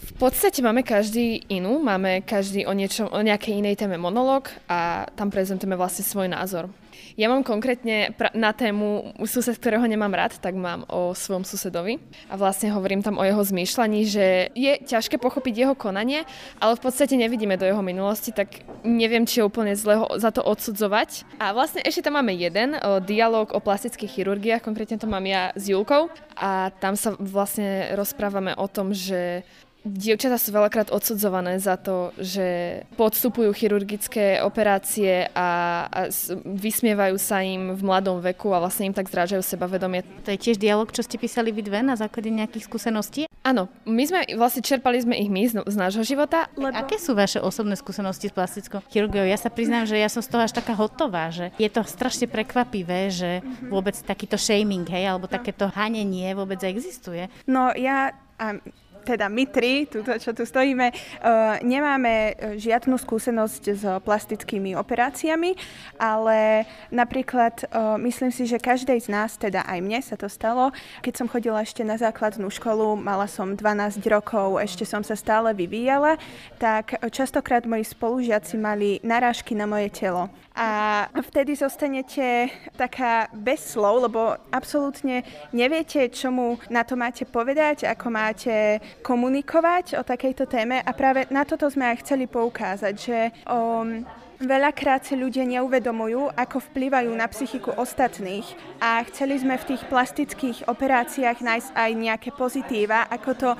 V 0.00 0.12
podstate 0.16 0.64
máme 0.64 0.80
každý 0.80 1.44
inú, 1.52 1.76
máme 1.76 2.24
každý 2.24 2.64
o, 2.64 2.72
niečom, 2.72 3.12
o 3.12 3.20
nejakej 3.20 3.60
inej 3.60 3.76
téme 3.76 4.00
monolog 4.00 4.48
a 4.64 5.04
tam 5.12 5.28
prezentujeme 5.28 5.76
vlastne 5.76 6.04
svoj 6.08 6.32
názor. 6.32 6.72
Ja 7.20 7.28
mám 7.28 7.44
konkrétne 7.44 8.16
pra- 8.16 8.32
na 8.32 8.56
tému 8.56 9.12
sused, 9.28 9.52
ktorého 9.60 9.84
nemám 9.84 10.12
rád, 10.16 10.40
tak 10.40 10.56
mám 10.56 10.88
o 10.88 11.12
svojom 11.12 11.44
susedovi 11.44 12.00
a 12.32 12.40
vlastne 12.40 12.72
hovorím 12.72 13.04
tam 13.04 13.20
o 13.20 13.24
jeho 13.28 13.44
zmýšľaní, 13.44 14.00
že 14.08 14.48
je 14.56 14.72
ťažké 14.88 15.20
pochopiť 15.20 15.54
jeho 15.68 15.74
konanie, 15.76 16.24
ale 16.56 16.80
v 16.80 16.82
podstate 16.84 17.20
nevidíme 17.20 17.60
do 17.60 17.68
jeho 17.68 17.84
minulosti, 17.84 18.32
tak 18.32 18.64
neviem, 18.88 19.28
či 19.28 19.40
je 19.40 19.48
úplne 19.48 19.76
zle 19.76 20.00
ho 20.00 20.06
za 20.16 20.32
to 20.32 20.40
odsudzovať. 20.40 21.28
A 21.36 21.52
vlastne 21.52 21.84
ešte 21.84 22.08
tam 22.08 22.16
máme 22.16 22.32
jeden 22.32 22.76
o, 22.80 23.04
dialog 23.04 23.52
o 23.52 23.60
plastických 23.60 24.20
chirurgiách, 24.20 24.64
konkrétne 24.64 24.96
to 24.96 25.04
mám 25.04 25.24
ja 25.28 25.52
s 25.52 25.68
Julkou 25.68 26.08
a 26.40 26.72
tam 26.80 26.96
sa 26.96 27.12
vlastne 27.20 27.92
rozprávame 28.00 28.56
o 28.56 28.64
tom, 28.64 28.96
že 28.96 29.44
Dievčatá 29.80 30.36
sú 30.36 30.52
veľakrát 30.52 30.92
odsudzované 30.92 31.56
za 31.56 31.80
to, 31.80 32.12
že 32.20 32.80
podstupujú 33.00 33.48
chirurgické 33.56 34.44
operácie 34.44 35.32
a, 35.32 35.48
a 35.88 36.00
vysmievajú 36.44 37.16
sa 37.16 37.40
im 37.40 37.72
v 37.72 37.80
mladom 37.80 38.20
veku 38.20 38.52
a 38.52 38.60
vlastne 38.60 38.92
im 38.92 38.96
tak 38.96 39.08
zrážajú 39.08 39.40
sebavedomie. 39.40 40.04
To 40.24 40.36
je 40.36 40.38
tiež 40.38 40.60
dialog, 40.60 40.92
čo 40.92 41.00
ste 41.00 41.16
písali 41.16 41.48
vy 41.48 41.64
dve 41.64 41.80
na 41.80 41.96
základe 41.96 42.28
nejakých 42.28 42.68
skúseností? 42.68 43.24
Áno, 43.40 43.72
my 43.88 44.04
sme 44.04 44.20
vlastne 44.36 44.60
čerpali 44.60 45.00
sme 45.00 45.16
ich 45.16 45.32
my 45.32 45.48
z, 45.48 45.64
z 45.64 45.76
nášho 45.80 46.04
života. 46.04 46.52
Lebo... 46.60 46.76
Aké 46.76 47.00
sú 47.00 47.16
vaše 47.16 47.40
osobné 47.40 47.72
skúsenosti 47.72 48.28
s 48.28 48.36
plastickou 48.36 48.84
chirurgiou? 48.92 49.24
Ja 49.24 49.40
sa 49.40 49.48
priznám, 49.48 49.88
že 49.88 49.96
ja 49.96 50.12
som 50.12 50.20
z 50.20 50.28
toho 50.28 50.44
až 50.44 50.52
taká 50.52 50.76
hotová, 50.76 51.32
že 51.32 51.48
je 51.56 51.72
to 51.72 51.80
strašne 51.88 52.28
prekvapivé, 52.28 53.08
že 53.08 53.40
vôbec 53.72 53.96
takýto 53.96 54.36
shaming, 54.36 54.84
hej, 54.92 55.08
alebo 55.08 55.24
takéto 55.24 55.72
hanenie 55.72 56.36
vôbec 56.36 56.60
existuje. 56.60 57.32
No 57.48 57.72
ja 57.72 58.12
a 58.40 58.56
teda 59.02 59.26
my 59.32 59.44
tri, 59.48 59.88
tuto, 59.88 60.16
čo 60.16 60.36
tu 60.36 60.44
stojíme, 60.44 60.92
uh, 60.92 61.58
nemáme 61.64 62.36
žiadnu 62.56 62.96
skúsenosť 63.00 63.62
s 63.72 63.82
plastickými 64.04 64.76
operáciami, 64.76 65.56
ale 65.96 66.68
napríklad 66.92 67.68
uh, 67.70 67.96
myslím 68.00 68.30
si, 68.30 68.46
že 68.46 68.60
každej 68.60 69.04
z 69.04 69.08
nás, 69.10 69.36
teda 69.40 69.64
aj 69.64 69.78
mne 69.80 70.00
sa 70.04 70.14
to 70.16 70.28
stalo, 70.28 70.70
keď 71.00 71.14
som 71.16 71.26
chodila 71.26 71.64
ešte 71.64 71.82
na 71.82 71.96
základnú 71.96 72.48
školu, 72.52 72.96
mala 72.96 73.26
som 73.26 73.56
12 73.56 74.00
rokov, 74.06 74.60
ešte 74.60 74.84
som 74.84 75.00
sa 75.00 75.16
stále 75.16 75.52
vyvíjala, 75.56 76.20
tak 76.60 76.96
častokrát 77.10 77.64
moji 77.64 77.84
spolužiaci 77.84 78.60
mali 78.60 79.00
narážky 79.00 79.56
na 79.56 79.64
moje 79.64 79.90
telo. 79.90 80.28
A 80.50 81.06
vtedy 81.14 81.54
zostanete 81.56 82.50
taká 82.74 83.30
bez 83.32 83.72
slov, 83.72 84.04
lebo 84.10 84.34
absolútne 84.50 85.22
neviete, 85.54 86.10
čomu 86.10 86.58
na 86.68 86.82
to 86.82 86.98
máte 86.98 87.22
povedať, 87.24 87.86
ako 87.86 88.06
máte 88.10 88.82
komunikovať 89.00 89.98
o 89.98 90.02
takejto 90.02 90.50
téme. 90.50 90.82
A 90.82 90.90
práve 90.90 91.30
na 91.30 91.46
toto 91.46 91.70
sme 91.70 91.86
aj 91.94 92.02
chceli 92.02 92.26
poukázať, 92.26 92.94
že 92.94 93.18
um, 93.46 94.02
Veľakrát 94.40 95.04
si 95.04 95.20
ľudia 95.20 95.44
neuvedomujú, 95.44 96.32
ako 96.32 96.64
vplyvajú 96.72 97.12
na 97.12 97.28
psychiku 97.28 97.76
ostatných 97.76 98.48
a 98.80 99.04
chceli 99.12 99.36
sme 99.36 99.60
v 99.60 99.76
tých 99.76 99.84
plastických 99.84 100.64
operáciách 100.64 101.44
nájsť 101.44 101.70
aj 101.76 101.90
nejaké 101.92 102.30
pozitíva, 102.32 103.04
ako 103.12 103.30
to, 103.36 103.50
o, 103.52 103.58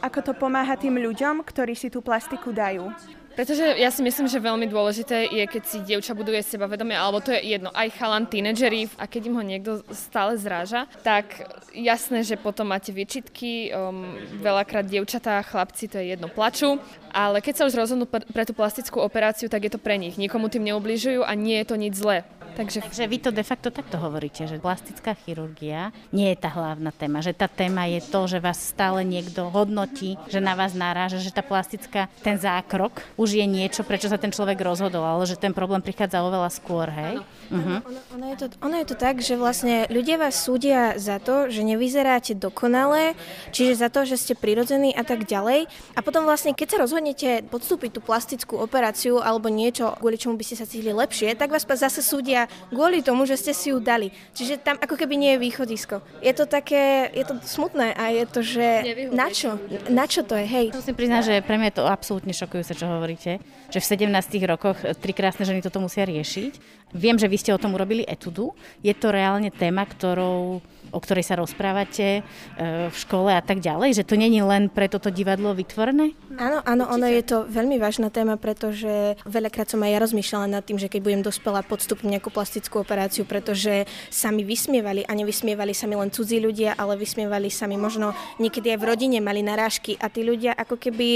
ako 0.00 0.20
to 0.24 0.32
pomáha 0.32 0.80
tým 0.80 0.96
ľuďom, 0.96 1.44
ktorí 1.44 1.76
si 1.76 1.92
tú 1.92 2.00
plastiku 2.00 2.56
dajú. 2.56 2.88
Pretože 3.34 3.76
ja 3.76 3.90
si 3.90 4.00
myslím, 4.06 4.30
že 4.30 4.38
veľmi 4.38 4.66
dôležité 4.70 5.26
je, 5.26 5.44
keď 5.50 5.62
si 5.66 5.78
dievča 5.82 6.14
buduje 6.14 6.40
seba 6.46 6.70
vedomie, 6.70 6.94
alebo 6.94 7.18
to 7.18 7.34
je 7.34 7.58
jedno, 7.58 7.74
aj 7.74 7.90
chalan, 7.98 8.30
tínedžeri, 8.30 8.86
a 8.94 9.10
keď 9.10 9.22
im 9.26 9.36
ho 9.38 9.44
niekto 9.44 9.72
stále 9.90 10.38
zráža, 10.38 10.86
tak 11.02 11.42
jasné, 11.74 12.22
že 12.22 12.38
potom 12.38 12.70
máte 12.70 12.94
výčitky, 12.94 13.74
um, 13.74 14.14
veľakrát 14.38 14.86
dievčatá, 14.86 15.42
chlapci, 15.42 15.90
to 15.90 15.98
je 15.98 16.14
jedno, 16.14 16.30
plaču, 16.30 16.78
ale 17.14 17.42
keď 17.42 17.54
sa 17.54 17.66
už 17.66 17.78
rozhodnú 17.78 18.06
pre 18.10 18.44
tú 18.46 18.54
plastickú 18.54 18.98
operáciu, 19.02 19.50
tak 19.50 19.66
je 19.66 19.72
to 19.74 19.82
pre 19.82 19.94
nich. 19.94 20.18
Nikomu 20.18 20.50
tým 20.50 20.66
neubližujú 20.70 21.22
a 21.22 21.34
nie 21.38 21.58
je 21.62 21.66
to 21.66 21.76
nič 21.78 21.94
zlé. 21.94 22.26
Takže... 22.54 22.86
Takže 22.86 23.04
vy 23.10 23.18
to 23.18 23.30
de 23.34 23.42
facto 23.42 23.74
takto 23.74 23.98
hovoríte, 23.98 24.46
že 24.46 24.62
plastická 24.62 25.18
chirurgia 25.18 25.90
nie 26.14 26.30
je 26.30 26.38
tá 26.38 26.50
hlavná 26.54 26.94
téma, 26.94 27.18
že 27.18 27.34
tá 27.34 27.50
téma 27.50 27.90
je 27.90 27.98
to, 28.06 28.30
že 28.30 28.38
vás 28.38 28.58
stále 28.62 29.02
niekto 29.02 29.50
hodnotí, 29.50 30.14
že 30.30 30.38
na 30.38 30.54
vás 30.54 30.70
naráža, 30.70 31.18
že 31.18 31.34
tá 31.34 31.42
plastická, 31.42 32.06
ten 32.22 32.38
zákrok 32.38 33.02
už 33.24 33.40
je 33.40 33.46
niečo, 33.48 33.80
prečo 33.80 34.12
sa 34.12 34.20
ten 34.20 34.28
človek 34.28 34.60
rozhodol, 34.60 35.00
ale 35.00 35.24
že 35.24 35.40
ten 35.40 35.56
problém 35.56 35.80
prichádza 35.80 36.20
oveľa 36.20 36.52
skôr, 36.52 36.92
hej? 36.92 37.24
Uh-huh. 37.48 37.80
Ono, 37.80 38.00
ono, 38.20 38.26
je 38.28 38.36
to, 38.36 38.46
ono 38.60 38.76
je 38.84 38.86
to 38.92 38.96
tak, 39.00 39.24
že 39.24 39.40
vlastne 39.40 39.88
ľudia 39.88 40.20
vás 40.20 40.36
súdia 40.36 41.00
za 41.00 41.16
to, 41.16 41.48
že 41.48 41.64
nevyzeráte 41.64 42.36
dokonale, 42.36 43.16
čiže 43.56 43.80
za 43.80 43.88
to, 43.88 44.04
že 44.04 44.20
ste 44.20 44.34
prirodzení 44.36 44.92
a 44.92 45.00
tak 45.00 45.24
ďalej. 45.24 45.64
A 45.96 46.00
potom 46.04 46.28
vlastne, 46.28 46.52
keď 46.52 46.76
sa 46.76 46.78
rozhodnete 46.84 47.48
podstúpiť 47.48 47.96
tú 47.96 48.00
plastickú 48.04 48.60
operáciu 48.60 49.24
alebo 49.24 49.48
niečo, 49.48 49.96
kvôli 49.96 50.20
čomu 50.20 50.36
by 50.36 50.44
ste 50.44 50.60
sa 50.60 50.68
cítili 50.68 50.92
lepšie, 50.92 51.32
tak 51.32 51.48
vás 51.48 51.64
zase 51.64 52.04
súdia 52.04 52.44
kvôli 52.68 53.00
tomu, 53.00 53.24
že 53.24 53.40
ste 53.40 53.56
si 53.56 53.72
ju 53.72 53.80
dali. 53.80 54.12
Čiže 54.36 54.60
tam 54.60 54.76
ako 54.76 55.00
keby 55.00 55.14
nie 55.16 55.30
je 55.36 55.42
východisko. 55.42 56.04
Je 56.20 56.32
to 56.36 56.44
také, 56.44 57.08
je 57.16 57.24
to 57.24 57.40
smutné 57.40 57.96
a 57.96 58.12
je 58.12 58.24
to, 58.28 58.40
že 58.44 58.68
na 59.14 59.28
čo? 59.32 59.56
Na 59.88 60.04
čo 60.04 60.20
to 60.26 60.36
je, 60.36 60.44
hej? 60.44 60.66
Musím 60.74 60.96
priznať, 60.96 61.22
že 61.24 61.34
pre 61.40 61.56
mňa 61.56 61.72
je 61.72 61.76
to 61.80 61.84
absolútne 61.88 62.34
šokujúce, 62.34 62.72
čo 62.76 62.84
hovoríte, 63.14 63.38
že 63.70 63.78
v 63.78 64.10
17 64.10 64.50
rokoch 64.50 64.78
tri 64.98 65.14
krásne 65.14 65.46
ženy 65.46 65.62
toto 65.62 65.78
musia 65.78 66.02
riešiť. 66.02 66.52
Viem, 66.94 67.16
že 67.16 67.30
vy 67.30 67.36
ste 67.38 67.54
o 67.54 67.62
tom 67.62 67.78
urobili 67.78 68.02
etudu. 68.02 68.52
Je 68.82 68.90
to 68.92 69.14
reálne 69.14 69.54
téma, 69.54 69.86
ktorou 69.86 70.58
o 70.94 71.02
ktorej 71.02 71.26
sa 71.26 71.34
rozprávate 71.34 72.20
e, 72.20 72.88
v 72.88 72.96
škole 72.96 73.34
a 73.34 73.42
tak 73.42 73.58
ďalej? 73.58 73.98
Že 74.00 74.04
to 74.06 74.14
není 74.14 74.40
len 74.40 74.70
pre 74.70 74.86
toto 74.86 75.10
divadlo 75.10 75.50
vytvorené? 75.52 76.14
Áno, 76.38 76.62
áno, 76.62 76.86
ono 76.86 77.06
je 77.10 77.22
to 77.26 77.44
veľmi 77.50 77.82
vážna 77.82 78.08
téma, 78.14 78.38
pretože 78.38 79.18
veľakrát 79.26 79.66
som 79.66 79.82
aj 79.82 79.90
ja 79.90 79.98
rozmýšľala 79.98 80.46
nad 80.46 80.62
tým, 80.62 80.78
že 80.78 80.86
keď 80.86 81.00
budem 81.02 81.22
dospelá, 81.26 81.66
podstúpim 81.66 82.10
nejakú 82.10 82.30
plastickú 82.30 82.78
operáciu, 82.78 83.26
pretože 83.26 83.90
sa 84.10 84.30
mi 84.30 84.46
vysmievali 84.46 85.02
a 85.06 85.12
nevysmievali 85.18 85.74
sa 85.74 85.90
mi 85.90 85.98
len 85.98 86.14
cudzí 86.14 86.38
ľudia, 86.38 86.78
ale 86.78 86.94
vysmievali 86.94 87.50
sa 87.50 87.66
mi 87.66 87.74
možno 87.74 88.14
niekedy 88.38 88.74
aj 88.74 88.78
v 88.78 88.88
rodine 88.88 89.18
mali 89.24 89.40
narážky 89.40 89.96
a 89.98 90.06
tí 90.06 90.20
ľudia 90.20 90.52
ako 90.54 90.76
keby 90.76 91.08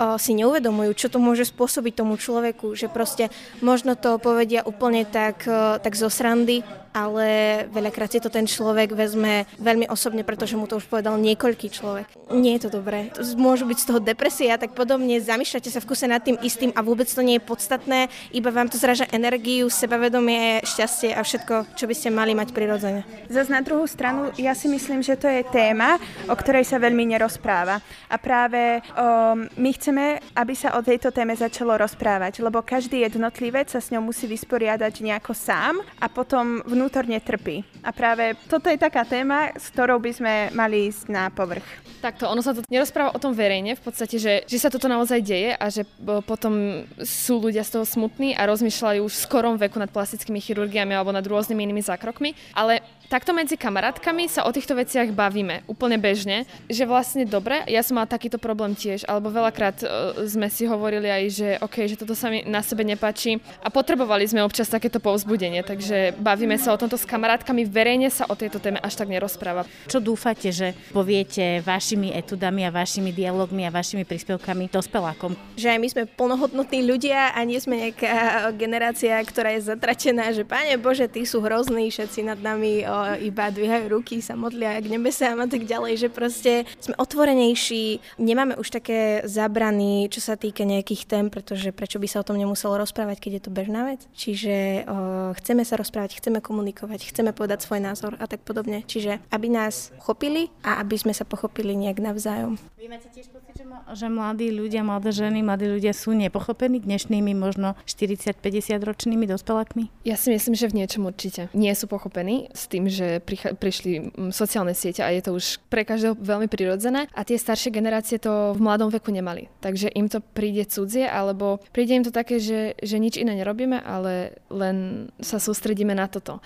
o, 0.00 0.16
si 0.16 0.32
neuvedomujú, 0.34 0.90
čo 0.96 1.12
to 1.12 1.20
môže 1.20 1.46
spôsobiť 1.52 1.92
tomu 2.00 2.16
človeku, 2.16 2.72
že 2.74 2.88
proste 2.88 3.28
možno 3.60 3.94
to 3.94 4.16
povedia 4.16 4.64
úplne 4.64 5.04
tak, 5.04 5.44
o, 5.44 5.76
tak 5.78 5.92
zo 5.94 6.08
srandy, 6.08 6.64
ale 6.90 7.28
veľakrát 7.70 8.10
si 8.10 8.18
to 8.18 8.32
ten 8.32 8.50
človek 8.50 8.96
vezme 8.98 9.19
veľmi 9.58 9.86
osobne, 9.90 10.22
pretože 10.22 10.56
mu 10.56 10.64
to 10.70 10.78
už 10.78 10.86
povedal 10.86 11.18
niekoľký 11.18 11.68
človek. 11.72 12.06
Nie 12.30 12.56
je 12.56 12.68
to 12.68 12.80
dobré. 12.80 13.10
Môžu 13.34 13.66
byť 13.66 13.78
z 13.82 13.88
toho 13.90 14.00
depresia, 14.00 14.60
tak 14.60 14.72
podobne. 14.72 15.18
Zamýšľate 15.18 15.70
sa 15.70 15.82
v 15.82 15.88
kuse 15.88 16.06
nad 16.06 16.22
tým 16.22 16.38
istým 16.40 16.70
a 16.76 16.80
vôbec 16.80 17.10
to 17.10 17.20
nie 17.24 17.38
je 17.40 17.44
podstatné, 17.44 18.06
iba 18.30 18.50
vám 18.54 18.70
to 18.70 18.78
zraža 18.78 19.10
energiu, 19.10 19.66
sebavedomie, 19.66 20.62
šťastie 20.62 21.10
a 21.16 21.20
všetko, 21.24 21.74
čo 21.74 21.84
by 21.90 21.94
ste 21.96 22.08
mali 22.14 22.32
mať 22.36 22.54
prirodzene. 22.54 23.02
Zas 23.26 23.50
na 23.50 23.60
druhú 23.60 23.84
stranu, 23.90 24.30
ja 24.38 24.54
si 24.54 24.70
myslím, 24.70 25.02
že 25.02 25.18
to 25.18 25.26
je 25.26 25.42
téma, 25.50 25.98
o 26.30 26.34
ktorej 26.38 26.62
sa 26.66 26.78
veľmi 26.78 27.10
nerozpráva. 27.10 27.82
A 28.06 28.16
práve 28.16 28.78
um, 28.94 29.46
my 29.58 29.70
chceme, 29.74 30.22
aby 30.38 30.54
sa 30.54 30.78
o 30.78 30.84
tejto 30.84 31.10
téme 31.10 31.34
začalo 31.34 31.74
rozprávať, 31.74 32.42
lebo 32.42 32.62
každý 32.62 33.02
jednotlivec 33.02 33.66
sa 33.70 33.82
s 33.82 33.90
ňou 33.90 34.06
musí 34.06 34.30
vysporiadať 34.30 35.02
nejako 35.02 35.34
sám 35.34 35.82
a 35.98 36.06
potom 36.06 36.62
vnútorne 36.62 37.18
trpí. 37.18 37.66
A 37.82 37.90
práve 37.90 38.36
toto 38.46 38.68
je 38.70 38.78
taká 38.78 39.02
téma, 39.10 39.50
s 39.58 39.74
ktorou 39.74 39.98
by 39.98 40.10
sme 40.14 40.34
mali 40.54 40.86
ísť 40.86 41.10
na 41.10 41.26
povrch. 41.34 41.66
Takto, 41.98 42.30
ono 42.30 42.38
sa 42.40 42.54
to 42.54 42.62
nerozpráva 42.70 43.10
o 43.10 43.18
tom 43.18 43.34
verejne, 43.34 43.74
v 43.74 43.82
podstate, 43.82 44.22
že, 44.22 44.46
že 44.46 44.62
sa 44.62 44.70
toto 44.70 44.86
naozaj 44.86 45.18
deje 45.18 45.50
a 45.58 45.66
že 45.66 45.82
potom 46.22 46.86
sú 47.02 47.42
ľudia 47.42 47.66
z 47.66 47.76
toho 47.76 47.84
smutní 47.84 48.38
a 48.38 48.46
rozmýšľajú 48.46 49.02
už 49.02 49.12
v 49.12 49.24
skorom 49.26 49.58
veku 49.58 49.82
nad 49.82 49.90
plastickými 49.90 50.38
chirurgiami 50.38 50.94
alebo 50.94 51.10
nad 51.10 51.26
rôznymi 51.26 51.66
inými 51.66 51.82
zákrokmi. 51.82 52.32
Ale 52.54 52.80
takto 53.10 53.34
medzi 53.34 53.58
kamarátkami 53.58 54.30
sa 54.30 54.46
o 54.46 54.54
týchto 54.54 54.78
veciach 54.78 55.10
bavíme 55.10 55.66
úplne 55.66 55.98
bežne, 55.98 56.46
že 56.70 56.86
vlastne 56.86 57.26
dobre, 57.26 57.66
ja 57.66 57.82
som 57.82 57.98
mala 57.98 58.06
takýto 58.06 58.38
problém 58.38 58.78
tiež, 58.78 59.02
alebo 59.10 59.34
veľakrát 59.34 59.82
uh, 59.82 60.14
sme 60.22 60.46
si 60.46 60.70
hovorili 60.70 61.10
aj, 61.10 61.24
že 61.34 61.48
OK, 61.58 61.90
že 61.90 61.98
toto 61.98 62.14
sa 62.14 62.30
mi 62.30 62.46
na 62.46 62.62
sebe 62.62 62.86
nepáči 62.86 63.42
a 63.58 63.68
potrebovali 63.68 64.30
sme 64.30 64.46
občas 64.46 64.70
takéto 64.70 65.02
povzbudenie, 65.02 65.66
takže 65.66 66.14
bavíme 66.22 66.54
sa 66.54 66.70
o 66.70 66.78
tomto 66.78 66.94
s 66.94 67.02
kamarátkami, 67.02 67.66
verejne 67.66 68.14
sa 68.14 68.30
o 68.30 68.38
tejto 68.38 68.62
téme 68.62 68.78
až 68.78 68.94
tak 68.94 69.10
nerozpráva. 69.10 69.66
Čo 69.90 69.98
dúfate, 69.98 70.54
že 70.54 70.78
poviete 70.94 71.66
vašimi 71.66 72.14
etudami 72.14 72.62
a 72.62 72.70
vašimi 72.70 73.10
dialogmi 73.10 73.66
a 73.66 73.74
vašimi 73.74 74.06
príspevkami 74.06 74.70
dospelákom? 74.70 75.34
Že 75.58 75.74
aj 75.74 75.78
my 75.82 75.88
sme 75.90 76.02
plnohodnotní 76.06 76.86
ľudia 76.86 77.34
a 77.34 77.42
nie 77.42 77.58
sme 77.58 77.90
nejaká 77.90 78.54
generácia, 78.54 79.18
ktorá 79.26 79.58
je 79.58 79.66
zatračená, 79.66 80.30
že 80.30 80.46
páne 80.46 80.78
Bože, 80.78 81.10
tí 81.10 81.26
sú 81.26 81.42
hrozní, 81.42 81.90
všetci 81.90 82.22
nad 82.22 82.38
nami 82.38 82.86
o, 82.86 82.99
iba 83.20 83.52
dvíhajú 83.52 83.86
ruky, 83.92 84.24
sa 84.24 84.34
modlia 84.34 84.80
k 84.80 84.90
nebesám 84.90 85.38
a 85.44 85.46
tak 85.46 85.68
ďalej, 85.68 85.94
že 86.00 86.08
proste 86.08 86.52
sme 86.80 86.96
otvorenejší, 86.96 88.18
nemáme 88.18 88.56
už 88.56 88.72
také 88.72 89.22
zabrany, 89.28 90.08
čo 90.08 90.24
sa 90.24 90.40
týka 90.40 90.64
nejakých 90.64 91.04
tém, 91.04 91.26
pretože 91.28 91.70
prečo 91.70 92.00
by 92.00 92.08
sa 92.08 92.24
o 92.24 92.26
tom 92.26 92.40
nemuselo 92.40 92.80
rozprávať, 92.80 93.20
keď 93.20 93.32
je 93.36 93.42
to 93.44 93.50
bežná 93.52 93.84
vec. 93.86 94.00
Čiže 94.16 94.84
o, 94.84 94.96
chceme 95.36 95.62
sa 95.62 95.76
rozprávať, 95.76 96.18
chceme 96.18 96.42
komunikovať 96.42 97.10
chceme 97.10 97.30
povedať 97.32 97.64
svoj 97.64 97.80
názor 97.80 98.12
a 98.18 98.24
tak 98.28 98.44
podobne. 98.44 98.82
Čiže 98.84 99.22
aby 99.32 99.48
nás 99.48 99.94
chopili 99.98 100.52
a 100.60 100.82
aby 100.82 100.96
sme 100.98 101.14
sa 101.16 101.24
pochopili 101.24 101.72
nejak 101.74 101.98
navzájom. 102.02 102.60
Vy 102.76 102.86
máte 102.88 103.08
tiež 103.12 103.28
pocit, 103.32 103.54
že, 103.56 103.64
že 103.94 104.06
mladí 104.08 104.50
ľudia, 104.50 104.84
mladé 104.84 105.14
ženy, 105.14 105.40
mladí 105.44 105.68
ľudia 105.68 105.92
sú 105.94 106.12
nepochopení 106.12 106.80
dnešnými 106.80 107.32
možno 107.36 107.78
40-50 107.86 108.80
ročnými 108.82 109.24
dospelákmi? 109.30 109.90
Ja 110.04 110.16
si 110.16 110.32
myslím, 110.32 110.54
že 110.56 110.66
v 110.68 110.82
niečom 110.82 111.06
určite. 111.06 111.52
Nie 111.54 111.76
sú 111.76 111.86
pochopení 111.86 112.50
s 112.50 112.66
tým, 112.66 112.89
že 112.90 113.22
prišli 113.56 114.12
sociálne 114.34 114.74
siete 114.74 115.00
a 115.00 115.08
je 115.14 115.22
to 115.22 115.38
už 115.38 115.62
pre 115.70 115.86
každého 115.86 116.18
veľmi 116.18 116.50
prirodzené 116.50 117.06
a 117.14 117.22
tie 117.22 117.38
staršie 117.38 117.70
generácie 117.70 118.18
to 118.18 118.52
v 118.52 118.60
mladom 118.60 118.90
veku 118.90 119.14
nemali. 119.14 119.48
Takže 119.62 119.94
im 119.94 120.10
to 120.10 120.18
príde 120.20 120.66
cudzie 120.66 121.06
alebo 121.06 121.62
príde 121.70 121.96
im 121.96 122.04
to 122.04 122.12
také, 122.12 122.42
že, 122.42 122.74
že 122.82 122.98
nič 122.98 123.16
iné 123.16 123.38
nerobíme, 123.38 123.78
ale 123.80 124.36
len 124.50 125.08
sa 125.22 125.38
sústredíme 125.38 125.94
na 125.94 126.10
toto. 126.10 126.42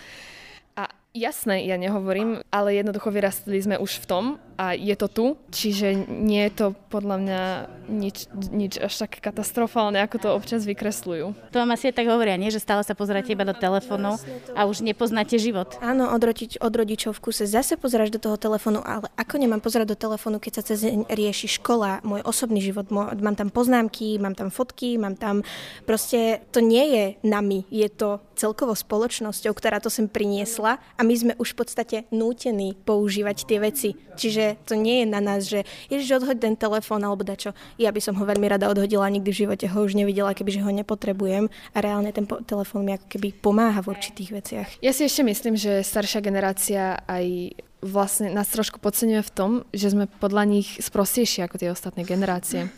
Jasné, 1.15 1.63
ja 1.71 1.79
nehovorím, 1.79 2.43
ale 2.51 2.75
jednoducho 2.75 3.15
vyrastli 3.15 3.63
sme 3.63 3.79
už 3.79 4.03
v 4.03 4.07
tom 4.11 4.25
a 4.55 4.75
je 4.75 4.95
to 4.95 5.07
tu, 5.11 5.27
čiže 5.51 6.07
nie 6.09 6.47
je 6.47 6.53
to 6.55 6.67
podľa 6.89 7.17
mňa 7.21 7.43
nič, 7.91 8.31
nič 8.55 8.79
až 8.79 9.07
tak 9.07 9.19
katastrofálne, 9.19 9.99
ako 10.01 10.17
to 10.23 10.29
občas 10.31 10.63
vykresľujú. 10.65 11.51
To 11.51 11.57
vám 11.59 11.75
asi 11.75 11.91
tak 11.91 12.07
hovoria, 12.07 12.39
nie? 12.39 12.55
Že 12.55 12.63
stále 12.63 12.83
sa 12.87 12.95
pozeráte 12.95 13.35
iba 13.35 13.43
do 13.43 13.55
telefónu 13.55 14.17
a 14.55 14.61
už 14.65 14.87
nepoznáte 14.87 15.37
život. 15.37 15.77
Áno, 15.83 16.11
od, 16.15 16.23
rodič, 16.23 16.55
od 16.63 16.71
rodičov 16.71 17.19
v 17.19 17.31
kuse 17.31 17.45
zase 17.51 17.75
pozeráš 17.75 18.15
do 18.15 18.23
toho 18.23 18.39
telefónu, 18.39 18.81
ale 18.83 19.11
ako 19.19 19.35
nemám 19.43 19.61
pozerať 19.61 19.95
do 19.95 19.99
telefónu, 19.99 20.39
keď 20.39 20.53
sa 20.61 20.67
cez 20.75 20.87
rieši 21.11 21.59
škola, 21.59 22.01
môj 22.07 22.23
osobný 22.23 22.63
život, 22.63 22.89
môj, 22.95 23.19
mám 23.19 23.35
tam 23.35 23.51
poznámky, 23.51 24.17
mám 24.23 24.39
tam 24.39 24.55
fotky, 24.55 24.97
mám 24.97 25.19
tam 25.19 25.43
proste, 25.89 26.43
to 26.55 26.63
nie 26.63 26.85
je 26.95 27.05
nami, 27.27 27.67
je 27.71 27.89
to 27.91 28.23
celkovo 28.35 28.75
spoločnosťou, 28.75 29.55
ktorá 29.55 29.79
to 29.79 29.89
sem 29.91 30.11
priniesla 30.11 30.83
a 30.99 31.01
my 31.03 31.15
sme 31.15 31.33
už 31.39 31.55
v 31.55 31.59
podstate 31.59 31.97
nútení 32.11 32.75
používať 32.85 33.37
tie 33.47 33.59
veci. 33.63 33.91
Čiže 34.15 34.44
to 34.69 34.77
nie 34.77 35.03
je 35.03 35.07
na 35.09 35.21
nás, 35.25 35.49
že 35.49 35.65
ježiš, 35.89 36.21
odhoď 36.21 36.37
ten 36.39 36.55
telefón 36.55 37.01
alebo 37.01 37.25
dačo. 37.25 37.57
Ja 37.81 37.89
by 37.89 38.01
som 38.05 38.15
ho 38.21 38.25
veľmi 38.29 38.45
rada 38.45 38.69
odhodila, 38.69 39.09
nikdy 39.09 39.31
v 39.33 39.41
živote 39.49 39.67
ho 39.71 39.79
už 39.81 39.97
nevidela, 39.97 40.37
kebyže 40.37 40.61
ho 40.61 40.71
nepotrebujem 40.71 41.49
a 41.73 41.79
reálne 41.81 42.13
ten 42.13 42.29
po- 42.29 42.45
telefón 42.45 42.85
mi 42.85 42.93
ako 42.97 43.07
keby 43.09 43.29
pomáha 43.41 43.81
v 43.81 43.91
určitých 43.97 44.31
veciach. 44.31 44.69
Ja 44.85 44.93
si 44.93 45.09
ešte 45.09 45.25
myslím, 45.25 45.57
že 45.57 45.81
staršia 45.81 46.21
generácia 46.21 47.01
aj 47.09 47.57
vlastne 47.85 48.33
nás 48.33 48.49
trošku 48.49 48.81
podceňuje 48.81 49.23
v 49.25 49.35
tom, 49.35 49.51
že 49.77 49.93
sme 49.93 50.09
podľa 50.09 50.49
nich 50.49 50.81
sprostejší 50.81 51.45
ako 51.45 51.57
tie 51.61 51.69
ostatné 51.69 52.09
generácie. 52.09 52.73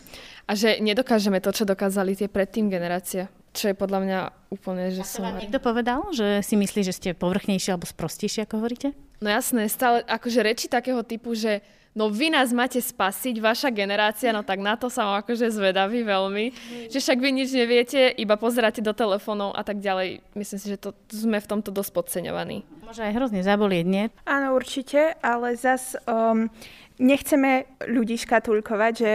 A 0.47 0.55
že 0.55 0.79
nedokážeme 0.79 1.43
to, 1.43 1.51
čo 1.51 1.67
dokázali 1.67 2.15
tie 2.15 2.31
predtým 2.31 2.71
generácie 2.71 3.27
čo 3.57 3.73
je 3.73 3.75
podľa 3.75 3.99
mňa 4.05 4.19
úplne, 4.53 4.93
že 4.93 5.01
som... 5.01 5.25
Niekto 5.25 5.57
povedal, 5.57 6.05
že 6.13 6.45
si 6.45 6.53
myslí, 6.53 6.85
že 6.85 6.93
ste 6.93 7.17
povrchnejšie 7.17 7.73
alebo 7.73 7.89
sprostejšie, 7.89 8.45
ako 8.45 8.61
hovoríte? 8.61 8.93
No 9.17 9.33
jasné, 9.33 9.65
stále 9.65 10.05
akože 10.05 10.45
reči 10.45 10.65
takého 10.69 11.01
typu, 11.01 11.33
že 11.33 11.65
no 11.97 12.13
vy 12.13 12.29
nás 12.29 12.53
máte 12.53 12.77
spasiť, 12.77 13.41
vaša 13.41 13.73
generácia, 13.73 14.29
no 14.29 14.45
tak 14.45 14.61
na 14.61 14.77
to 14.77 14.93
som 14.93 15.17
akože 15.17 15.49
zvedavý 15.49 16.05
veľmi, 16.05 16.53
že 16.93 17.01
však 17.01 17.17
vy 17.17 17.29
nič 17.33 17.49
neviete, 17.49 18.13
iba 18.13 18.37
pozeráte 18.37 18.85
do 18.85 18.93
telefónov 18.93 19.57
a 19.57 19.65
tak 19.65 19.81
ďalej. 19.81 20.21
Myslím 20.37 20.59
si, 20.61 20.67
že 20.69 20.77
to, 20.77 20.93
sme 21.09 21.41
v 21.41 21.49
tomto 21.49 21.73
dosť 21.73 21.91
podceňovaní. 21.97 22.61
Môže 22.85 23.01
aj 23.01 23.17
hrozne 23.17 23.41
zabolieť, 23.41 23.85
nie? 23.89 24.05
Áno, 24.29 24.53
určite, 24.53 25.17
ale 25.25 25.57
zas 25.57 25.97
um, 26.05 26.53
nechceme 27.01 27.65
ľudí 27.89 28.21
škatulkovať, 28.21 28.93
že 28.93 29.11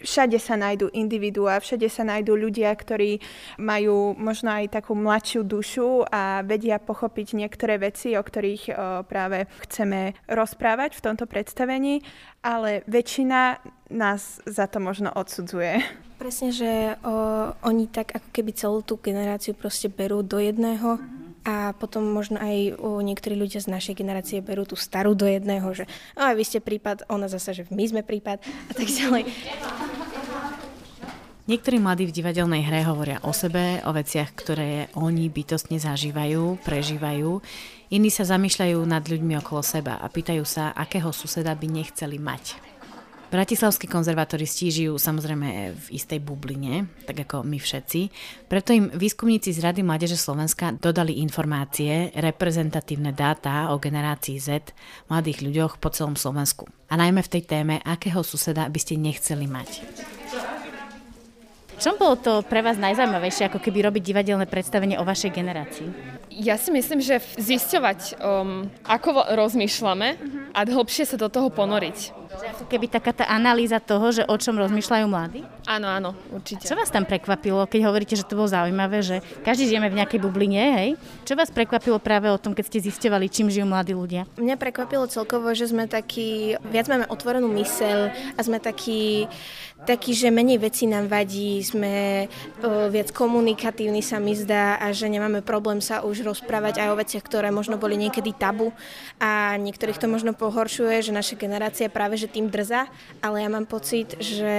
všade 0.00 0.36
sa 0.36 0.54
nájdú 0.56 0.92
individuá, 0.92 1.60
všade 1.60 1.88
sa 1.88 2.04
nájdú 2.04 2.36
ľudia, 2.36 2.72
ktorí 2.72 3.20
majú 3.56 4.12
možno 4.16 4.52
aj 4.52 4.80
takú 4.80 4.92
mladšiu 4.92 5.40
dušu 5.44 6.04
a 6.08 6.44
vedia 6.44 6.76
pochopiť 6.76 7.36
niektoré 7.36 7.80
veci, 7.80 8.16
o 8.16 8.22
ktorých 8.22 8.62
o, 8.68 8.74
práve 9.08 9.48
chceme 9.68 10.16
rozprávať 10.28 10.96
v 10.96 11.04
tomto 11.04 11.24
predstavení, 11.24 12.04
ale 12.44 12.84
väčšina 12.86 13.60
nás 13.92 14.42
za 14.44 14.66
to 14.66 14.82
možno 14.82 15.14
odsudzuje. 15.14 15.80
Presne, 16.16 16.48
že 16.50 16.96
o, 17.04 17.52
oni 17.64 17.88
tak 17.92 18.16
ako 18.16 18.28
keby 18.32 18.50
celú 18.56 18.80
tú 18.80 18.96
generáciu 18.98 19.52
proste 19.52 19.92
berú 19.92 20.24
do 20.24 20.40
jedného. 20.40 20.96
Mm-hmm 20.96 21.15
a 21.46 21.70
potom 21.78 22.02
možno 22.02 22.42
aj 22.42 22.74
u 22.82 22.98
niektorí 22.98 23.38
ľudia 23.38 23.62
z 23.62 23.70
našej 23.70 23.94
generácie 23.94 24.42
berú 24.42 24.66
tú 24.66 24.74
starú 24.74 25.14
do 25.14 25.30
jedného, 25.30 25.70
že 25.70 25.86
no, 26.18 26.26
vy 26.34 26.42
ste 26.42 26.58
prípad, 26.58 27.06
ona 27.06 27.30
zase, 27.30 27.62
že 27.62 27.62
my 27.70 27.86
sme 27.86 28.02
prípad 28.02 28.42
a 28.42 28.72
tak 28.74 28.90
ďalej. 28.90 29.30
Niektorí 31.46 31.78
mladí 31.78 32.10
v 32.10 32.16
divadelnej 32.18 32.66
hre 32.66 32.82
hovoria 32.90 33.22
o 33.22 33.30
sebe, 33.30 33.78
o 33.86 33.94
veciach, 33.94 34.34
ktoré 34.34 34.90
oni 34.98 35.30
bytostne 35.30 35.78
zažívajú, 35.78 36.58
prežívajú. 36.66 37.38
Iní 37.94 38.10
sa 38.10 38.26
zamýšľajú 38.26 38.82
nad 38.82 39.06
ľuďmi 39.06 39.38
okolo 39.38 39.62
seba 39.62 40.02
a 40.02 40.10
pýtajú 40.10 40.42
sa, 40.42 40.74
akého 40.74 41.14
suseda 41.14 41.54
by 41.54 41.70
nechceli 41.70 42.18
mať. 42.18 42.75
Bratislavskí 43.26 43.90
konzervatoristi 43.90 44.70
žijú 44.70 45.02
samozrejme 45.02 45.74
v 45.74 45.86
istej 45.90 46.22
bubline, 46.22 46.86
tak 47.10 47.26
ako 47.26 47.42
my 47.42 47.58
všetci. 47.58 48.00
Preto 48.46 48.70
im 48.70 48.86
výskumníci 48.94 49.50
z 49.50 49.66
Rady 49.66 49.82
Mládeže 49.82 50.14
Slovenska 50.14 50.70
dodali 50.70 51.18
informácie, 51.18 52.14
reprezentatívne 52.14 53.10
dáta 53.10 53.74
o 53.74 53.82
generácii 53.82 54.38
Z, 54.38 54.70
mladých 55.10 55.42
ľuďoch 55.42 55.82
po 55.82 55.90
celom 55.90 56.14
Slovensku. 56.14 56.70
A 56.86 56.94
najmä 56.94 57.18
v 57.26 57.32
tej 57.34 57.42
téme, 57.42 57.74
akého 57.82 58.22
suseda 58.22 58.70
by 58.70 58.78
ste 58.78 58.94
nechceli 58.94 59.50
mať. 59.50 59.82
Čo 61.76 61.92
bolo 62.00 62.16
to 62.16 62.40
pre 62.40 62.64
vás 62.64 62.80
najzaujímavejšie, 62.80 63.52
ako 63.52 63.60
keby 63.60 63.84
robiť 63.84 64.02
divadelné 64.06 64.48
predstavenie 64.48 64.96
o 64.96 65.04
vašej 65.04 65.28
generácii? 65.28 65.88
Ja 66.32 66.56
si 66.56 66.72
myslím, 66.72 67.04
že 67.04 67.20
zisťovať, 67.36 68.16
um, 68.16 68.72
ako 68.88 69.34
rozmýšľame 69.36 70.08
a 70.56 70.60
hlbšie 70.64 71.04
sa 71.04 71.20
do 71.20 71.28
toho 71.28 71.52
ponoriť. 71.52 72.25
Že 72.36 72.52
ako 72.52 72.64
keby 72.68 72.86
taká 72.92 73.16
tá 73.16 73.24
analýza 73.32 73.80
toho, 73.80 74.12
že 74.12 74.22
o 74.28 74.36
čom 74.36 74.60
rozmýšľajú 74.60 75.06
mladí? 75.08 75.40
Áno, 75.64 75.88
áno, 75.88 76.10
určite. 76.28 76.68
Čo 76.68 76.76
vás 76.76 76.92
tam 76.92 77.08
prekvapilo, 77.08 77.64
keď 77.64 77.80
hovoríte, 77.88 78.12
že 78.12 78.28
to 78.28 78.36
bolo 78.36 78.46
zaujímavé, 78.46 79.00
že 79.00 79.24
každý 79.40 79.72
žijeme 79.72 79.88
v 79.88 79.98
nejakej 79.98 80.20
bubline, 80.20 80.60
hej? 80.60 80.90
Čo 81.24 81.32
vás 81.34 81.48
prekvapilo 81.48 81.96
práve 81.96 82.28
o 82.28 82.36
tom, 82.36 82.52
keď 82.52 82.64
ste 82.68 82.84
zisťovali, 82.84 83.32
čím 83.32 83.48
žijú 83.48 83.64
mladí 83.64 83.96
ľudia? 83.96 84.28
Mňa 84.36 84.56
prekvapilo 84.60 85.08
celkovo, 85.08 85.48
že 85.56 85.72
sme 85.72 85.88
takí, 85.88 86.60
viac 86.68 86.86
máme 86.92 87.08
otvorenú 87.08 87.48
myseľ 87.48 87.98
a 88.36 88.40
sme 88.44 88.60
takí, 88.60 89.26
taký, 89.88 90.12
že 90.12 90.28
menej 90.28 90.60
veci 90.60 90.84
nám 90.84 91.08
vadí, 91.08 91.64
sme 91.64 92.26
o, 92.60 92.92
viac 92.92 93.10
komunikatívni 93.16 94.04
sa 94.04 94.20
mi 94.20 94.36
zdá 94.36 94.76
a 94.76 94.92
že 94.92 95.08
nemáme 95.08 95.40
problém 95.40 95.80
sa 95.80 96.04
už 96.04 96.22
rozprávať 96.22 96.84
aj 96.84 96.88
o 96.92 96.98
veciach, 97.00 97.24
ktoré 97.24 97.48
možno 97.48 97.80
boli 97.80 97.96
niekedy 97.96 98.36
tabu 98.36 98.76
a 99.18 99.56
niektorých 99.56 99.98
to 99.98 100.06
možno 100.06 100.36
pohoršuje, 100.36 101.00
že 101.00 101.16
naša 101.16 101.34
generácia 101.40 101.88
práve 101.88 102.16
že 102.16 102.25
tým 102.30 102.46
drza, 102.50 102.86
ale 103.22 103.42
ja 103.42 103.48
mám 103.50 103.66
pocit, 103.66 104.18
že 104.18 104.54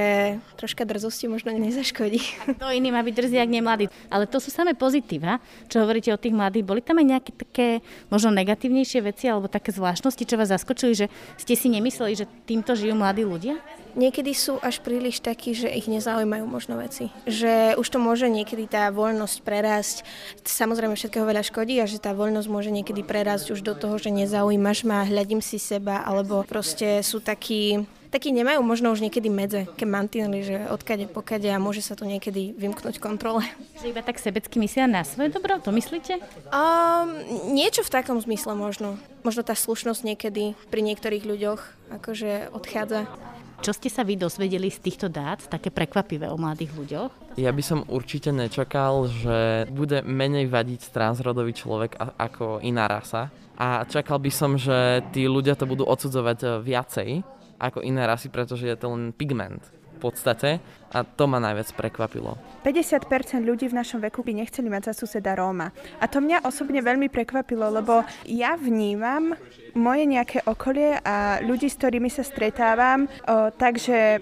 troška 0.60 0.84
drzosti 0.84 1.32
možno 1.32 1.54
nezaškodí. 1.56 2.22
A 2.44 2.56
to 2.56 2.66
iný 2.72 2.92
má 2.92 3.04
byť 3.04 3.14
drzý, 3.14 3.38
ak 3.40 3.50
nie 3.52 3.64
mladý. 3.64 3.86
Ale 4.12 4.28
to 4.28 4.42
sú 4.42 4.52
samé 4.52 4.74
pozitíva, 4.74 5.40
čo 5.72 5.84
hovoríte 5.84 6.12
o 6.12 6.20
tých 6.20 6.36
mladých. 6.36 6.68
Boli 6.68 6.82
tam 6.84 7.00
aj 7.00 7.08
nejaké 7.08 7.32
také 7.36 7.68
možno 8.12 8.34
negatívnejšie 8.36 9.00
veci 9.04 9.26
alebo 9.32 9.52
také 9.52 9.72
zvláštnosti, 9.72 10.24
čo 10.28 10.36
vás 10.36 10.52
zaskočili, 10.52 10.94
že 10.94 11.06
ste 11.40 11.54
si 11.56 11.68
nemysleli, 11.72 12.14
že 12.14 12.26
týmto 12.46 12.76
žijú 12.76 12.96
mladí 12.96 13.24
ľudia? 13.24 13.60
Niekedy 13.98 14.32
sú 14.38 14.62
až 14.62 14.78
príliš 14.86 15.26
takí, 15.26 15.58
že 15.58 15.74
ich 15.74 15.90
nezaujímajú 15.90 16.46
možno 16.46 16.78
veci. 16.78 17.10
Že 17.26 17.82
už 17.82 17.88
to 17.90 17.98
môže 17.98 18.30
niekedy 18.30 18.70
tá 18.70 18.94
voľnosť 18.94 19.38
prerásť. 19.42 20.06
Samozrejme 20.46 20.94
všetkého 20.94 21.26
veľa 21.26 21.42
škodí 21.42 21.82
a 21.82 21.90
že 21.90 21.98
tá 21.98 22.14
voľnosť 22.14 22.46
môže 22.46 22.70
niekedy 22.70 23.02
prerásť 23.02 23.58
už 23.58 23.66
do 23.66 23.74
toho, 23.74 23.98
že 23.98 24.14
nezaujímaš 24.14 24.86
ma, 24.86 25.02
hľadím 25.02 25.42
si 25.42 25.58
seba, 25.58 26.06
alebo 26.06 26.46
proste 26.46 27.02
sú 27.02 27.26
takí 27.26 27.90
takí 28.08 28.32
nemajú 28.32 28.64
možno 28.64 28.96
už 28.96 29.04
niekedy 29.04 29.28
medze, 29.28 29.68
keď 29.76 29.88
mantinely, 29.88 30.40
že 30.40 30.58
odkade 30.72 31.12
pokade 31.12 31.52
a 31.52 31.60
môže 31.60 31.84
sa 31.84 31.94
to 31.94 32.08
niekedy 32.08 32.56
vymknúť 32.56 33.04
kontrole. 33.04 33.44
Že 33.84 33.92
iba 33.92 34.02
tak 34.02 34.18
sebecky 34.18 34.58
myslia 34.64 34.88
na 34.88 35.04
svoje 35.04 35.30
dobro, 35.30 35.60
to 35.60 35.76
myslíte? 35.76 36.18
Um, 36.50 37.20
niečo 37.52 37.84
v 37.84 37.94
takom 37.94 38.18
zmysle 38.18 38.56
možno. 38.56 38.96
Možno 39.28 39.44
tá 39.44 39.54
slušnosť 39.54 40.02
niekedy 40.08 40.56
pri 40.72 40.82
niektorých 40.88 41.28
ľuďoch 41.28 41.62
akože 42.00 42.56
odchádza. 42.56 43.12
Čo 43.58 43.74
ste 43.74 43.90
sa 43.90 44.06
vy 44.06 44.16
dozvedeli 44.16 44.70
z 44.70 44.80
týchto 44.80 45.10
dát, 45.10 45.42
také 45.50 45.74
prekvapivé 45.74 46.30
o 46.30 46.38
mladých 46.38 46.72
ľuďoch? 46.78 47.12
Ja 47.42 47.50
by 47.50 47.64
som 47.66 47.80
určite 47.90 48.30
nečakal, 48.30 49.10
že 49.10 49.66
bude 49.74 50.06
menej 50.06 50.46
vadiť 50.46 50.94
transrodový 50.94 51.58
človek 51.58 51.98
ako 51.98 52.62
iná 52.62 52.86
rasa. 52.86 53.34
A 53.58 53.82
čakal 53.90 54.22
by 54.22 54.30
som, 54.30 54.54
že 54.54 55.02
tí 55.10 55.26
ľudia 55.26 55.58
to 55.58 55.66
budú 55.66 55.90
odsudzovať 55.90 56.38
eh, 56.46 56.50
viacej 56.62 57.10
ako 57.58 57.82
iné 57.82 58.06
rasy, 58.06 58.30
pretože 58.30 58.70
je 58.70 58.78
to 58.78 58.94
len 58.94 59.10
pigment 59.10 59.66
v 59.98 60.00
podstate 60.00 60.62
a 60.92 61.04
to 61.04 61.28
ma 61.28 61.40
najviac 61.44 61.70
prekvapilo. 61.76 62.40
50% 62.64 63.44
ľudí 63.44 63.68
v 63.68 63.78
našom 63.78 64.00
veku 64.04 64.24
by 64.24 64.44
nechceli 64.44 64.72
mať 64.72 64.92
za 64.92 65.04
suseda 65.04 65.36
Róma. 65.36 65.72
A 66.00 66.06
to 66.08 66.24
mňa 66.24 66.48
osobne 66.48 66.80
veľmi 66.80 67.12
prekvapilo, 67.12 67.68
lebo 67.68 68.04
ja 68.28 68.56
vnímam 68.56 69.36
moje 69.76 70.04
nejaké 70.08 70.44
okolie 70.48 71.00
a 71.04 71.44
ľudí, 71.44 71.68
s 71.68 71.78
ktorými 71.80 72.10
sa 72.10 72.24
stretávam, 72.24 73.06
o, 73.28 73.52
takže 73.54 74.20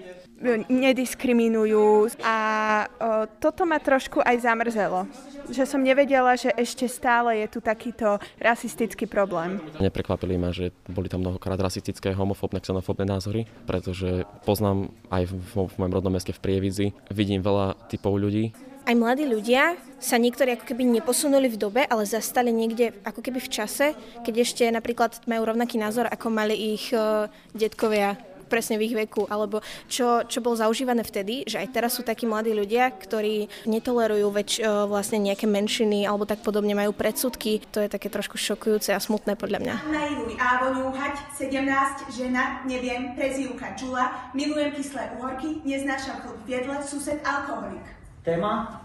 nediskriminujú 0.68 2.12
a 2.20 2.36
o, 2.84 3.24
toto 3.40 3.64
ma 3.64 3.80
trošku 3.80 4.20
aj 4.20 4.36
zamrzelo. 4.44 5.08
Že 5.48 5.64
som 5.64 5.80
nevedela, 5.80 6.36
že 6.36 6.52
ešte 6.52 6.84
stále 6.90 7.40
je 7.44 7.46
tu 7.48 7.58
takýto 7.64 8.20
rasistický 8.36 9.08
problém. 9.08 9.62
Neprekvapili 9.80 10.36
ma, 10.36 10.52
že 10.52 10.76
boli 10.84 11.08
tam 11.08 11.24
mnohokrát 11.24 11.56
rasistické, 11.56 12.12
homofóbne, 12.12 12.60
xenofóbne 12.60 13.08
názory, 13.08 13.48
pretože 13.64 14.28
poznám 14.44 14.92
aj 15.08 15.30
v, 15.30 15.32
v 15.72 15.74
mojom 15.80 15.94
rodnom 15.96 16.12
meste 16.12 16.36
v 16.36 16.42
Prievidzi, 16.42 16.86
vidím 17.08 17.40
veľa 17.40 17.88
typov 17.88 18.20
ľudí, 18.20 18.52
aj 18.86 18.94
mladí 18.94 19.26
ľudia 19.26 19.74
sa 19.98 20.14
niektorí 20.14 20.54
ako 20.54 20.70
keby 20.70 20.86
neposunuli 20.86 21.50
v 21.50 21.58
dobe, 21.58 21.82
ale 21.90 22.06
zastali 22.06 22.54
niekde 22.54 22.94
ako 23.02 23.18
keby 23.18 23.42
v 23.42 23.50
čase, 23.50 23.98
keď 24.22 24.46
ešte 24.46 24.62
napríklad 24.70 25.26
majú 25.26 25.42
rovnaký 25.42 25.74
názor, 25.74 26.06
ako 26.06 26.30
mali 26.30 26.78
ich 26.78 26.94
uh, 26.94 27.26
detkovia 27.50 28.14
presne 28.46 28.78
v 28.78 28.86
ich 28.88 28.94
veku, 28.94 29.26
alebo 29.26 29.60
čo, 29.90 30.22
čo 30.24 30.40
bolo 30.40 30.56
zaužívané 30.56 31.02
vtedy, 31.02 31.44
že 31.44 31.60
aj 31.60 31.68
teraz 31.74 31.98
sú 31.98 32.06
takí 32.06 32.24
mladí 32.24 32.54
ľudia, 32.54 32.88
ktorí 32.94 33.50
netolerujú 33.66 34.26
väč, 34.32 34.64
vlastne 34.64 35.18
nejaké 35.20 35.44
menšiny 35.50 36.06
alebo 36.06 36.24
tak 36.24 36.40
podobne 36.46 36.78
majú 36.78 36.94
predsudky. 36.94 37.60
To 37.74 37.82
je 37.82 37.90
také 37.90 38.08
trošku 38.08 38.38
šokujúce 38.38 38.94
a 38.94 39.02
smutné 39.02 39.34
podľa 39.34 39.58
mňa. 39.60 39.74
Najluj 39.90 40.32
Ávo 40.38 40.68
ňúhať, 40.78 41.34
17, 41.34 42.14
žena, 42.14 42.62
neviem, 42.64 43.12
prezývka 43.18 43.74
Čula, 43.74 44.30
milujem 44.32 44.72
kyslé 44.72 45.18
uhorky, 45.18 45.60
neznášam 45.66 46.22
chlb 46.22 46.38
v 46.46 46.48
jedle, 46.54 46.76
sused 46.86 47.18
alkoholik. 47.26 47.82
Téma? 48.22 48.82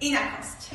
Inakosť. 0.00 0.72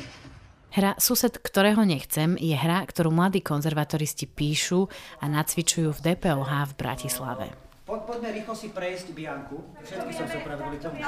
Hra 0.76 0.92
Sused, 1.00 1.32
ktorého 1.40 1.88
nechcem, 1.88 2.36
je 2.36 2.52
hra, 2.52 2.84
ktorú 2.84 3.08
mladí 3.08 3.40
konzervatoristi 3.40 4.28
píšu 4.28 4.92
a 5.18 5.24
nacvičujú 5.24 5.88
v 5.88 6.02
DPOH 6.12 6.52
v 6.68 6.72
Bratislave. 6.76 7.46
Po, 7.86 8.02
poďme 8.02 8.34
rýchlo 8.34 8.50
si 8.58 8.74
prejsť 8.74 9.14
Bianku. 9.14 9.62
Všetky 9.86 10.10
som 10.10 10.26
sa 10.26 10.42
kvôli 10.42 10.74
tomu. 10.82 10.98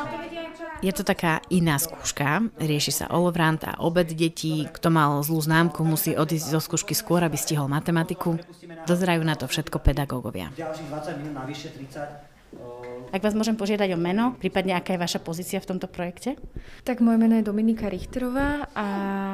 Je 0.79 0.93
to 0.95 1.03
taká 1.03 1.43
iná 1.51 1.75
skúška. 1.75 2.47
Rieši 2.55 3.03
sa 3.03 3.11
olovrant 3.11 3.59
a 3.67 3.83
obed 3.83 4.07
detí. 4.14 4.62
Kto 4.71 4.87
mal 4.87 5.19
zlú 5.27 5.43
známku, 5.43 5.83
musí 5.83 6.14
odísť 6.14 6.55
zo 6.55 6.62
skúšky 6.62 6.95
skôr, 6.95 7.27
aby 7.27 7.35
stihol 7.35 7.67
matematiku. 7.67 8.38
Dozerajú 8.87 9.27
na 9.27 9.35
to 9.35 9.51
všetko 9.51 9.83
pedagógovia. 9.83 10.55
Ďalších 10.55 10.87
20 10.87 11.19
minút, 11.19 11.35
navyše 11.43 11.75
30. 11.75 13.11
Ak 13.11 13.27
vás 13.27 13.35
môžem 13.35 13.59
požiadať 13.59 13.91
o 13.93 13.99
meno, 13.99 14.38
prípadne 14.38 14.79
aká 14.79 14.95
je 14.95 15.03
vaša 15.03 15.19
pozícia 15.19 15.59
v 15.59 15.75
tomto 15.75 15.91
projekte? 15.91 16.38
Tak 16.87 17.03
moje 17.03 17.19
meno 17.19 17.35
je 17.35 17.43
Dominika 17.43 17.91
Richterová 17.91 18.71
a... 18.79 18.87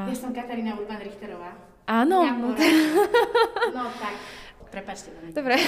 Ja 0.09 0.17
som 0.17 0.33
Katarína 0.33 0.81
Urban 0.81 0.97
Richterová. 0.97 1.53
Áno. 1.85 2.25
No, 2.25 2.57
no 3.77 3.83
tak, 4.01 4.17
prepačte. 4.73 5.13
Dobre. 5.37 5.61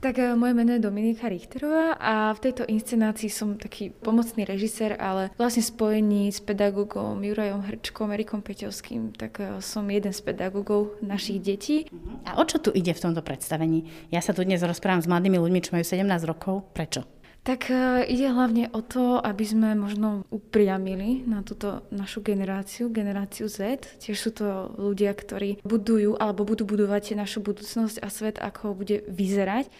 Tak 0.00 0.18
e, 0.18 0.36
moje 0.36 0.52
meno 0.52 0.76
je 0.76 0.84
Dominika 0.84 1.28
Richterová 1.28 1.96
a 1.96 2.28
v 2.36 2.42
tejto 2.44 2.68
inscenácii 2.68 3.32
som 3.32 3.56
taký 3.56 3.88
pomocný 3.88 4.44
režisér, 4.44 4.94
ale 5.00 5.32
vlastne 5.40 5.64
spojení 5.64 6.28
s 6.28 6.44
pedagógom 6.44 7.16
Jurajom 7.24 7.64
Hrčkom, 7.64 8.12
Erikom 8.12 8.44
Peťovským, 8.44 9.16
tak 9.16 9.40
e, 9.40 9.64
som 9.64 9.88
jeden 9.88 10.12
z 10.12 10.20
pedagógov 10.20 11.00
našich 11.00 11.40
detí. 11.40 11.88
A 12.28 12.36
o 12.36 12.44
čo 12.44 12.60
tu 12.60 12.70
ide 12.76 12.92
v 12.92 13.02
tomto 13.02 13.24
predstavení? 13.24 13.88
Ja 14.12 14.20
sa 14.20 14.36
tu 14.36 14.44
dnes 14.44 14.60
rozprávam 14.60 15.00
s 15.00 15.08
mladými 15.08 15.40
ľuďmi, 15.40 15.64
čo 15.64 15.72
majú 15.72 15.84
17 15.84 16.04
rokov. 16.28 16.68
Prečo? 16.76 17.15
Tak 17.46 17.70
e, 17.70 18.02
ide 18.10 18.26
hlavne 18.26 18.66
o 18.74 18.82
to, 18.82 19.22
aby 19.22 19.46
sme 19.46 19.78
možno 19.78 20.26
upriamili 20.34 21.22
na 21.30 21.46
túto 21.46 21.86
našu 21.94 22.18
generáciu, 22.18 22.90
generáciu 22.90 23.46
Z. 23.46 23.86
Tiež 24.02 24.18
sú 24.18 24.34
to 24.34 24.74
ľudia, 24.74 25.14
ktorí 25.14 25.62
budujú 25.62 26.18
alebo 26.18 26.42
budú 26.42 26.66
budovať 26.66 27.14
našu 27.14 27.38
budúcnosť 27.46 28.02
a 28.02 28.10
svet, 28.10 28.42
ako 28.42 28.74
bude 28.74 29.06
vyzerať. 29.06 29.70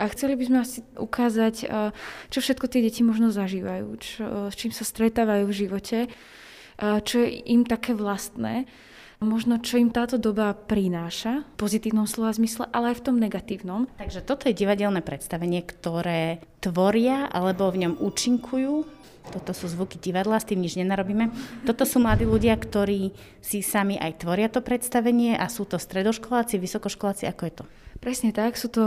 A 0.00 0.08
chceli 0.08 0.40
by 0.40 0.44
sme 0.48 0.58
asi 0.64 0.80
ukázať, 0.96 1.54
e, 1.60 1.92
čo 2.32 2.38
všetko 2.40 2.64
tie 2.72 2.80
deti 2.80 3.04
možno 3.04 3.28
zažívajú, 3.28 3.86
čo, 4.00 4.24
s 4.48 4.56
čím 4.56 4.72
sa 4.72 4.88
stretávajú 4.88 5.44
v 5.52 5.58
živote, 5.68 5.98
e, 6.00 6.10
čo 6.80 7.20
je 7.20 7.44
im 7.44 7.68
také 7.68 7.92
vlastné 7.92 8.64
možno 9.22 9.62
čo 9.62 9.78
im 9.78 9.88
táto 9.88 10.18
doba 10.18 10.52
prináša, 10.52 11.46
v 11.46 11.54
pozitívnom 11.56 12.04
slova 12.04 12.34
zmysle, 12.34 12.68
ale 12.74 12.92
aj 12.92 13.00
v 13.00 13.04
tom 13.06 13.16
negatívnom. 13.16 13.88
Takže 13.96 14.20
toto 14.26 14.50
je 14.50 14.58
divadelné 14.58 15.00
predstavenie, 15.00 15.62
ktoré 15.62 16.42
tvoria 16.60 17.30
alebo 17.30 17.70
v 17.70 17.88
ňom 17.88 17.94
účinkujú 18.02 19.02
toto 19.30 19.54
sú 19.54 19.70
zvuky 19.70 20.02
divadla, 20.02 20.42
s 20.42 20.48
tým 20.50 20.58
nič 20.58 20.74
nenarobíme. 20.74 21.30
Toto 21.62 21.86
sú 21.86 22.02
mladí 22.02 22.26
ľudia, 22.26 22.58
ktorí 22.58 23.14
si 23.38 23.62
sami 23.62 23.94
aj 23.94 24.26
tvoria 24.26 24.50
to 24.50 24.58
predstavenie 24.58 25.38
a 25.38 25.46
sú 25.46 25.62
to 25.62 25.78
stredoškoláci, 25.78 26.58
vysokoškoláci, 26.58 27.30
ako 27.30 27.42
je 27.46 27.52
to? 27.54 27.64
Presne 28.02 28.34
tak, 28.34 28.58
sú 28.58 28.66
to 28.66 28.82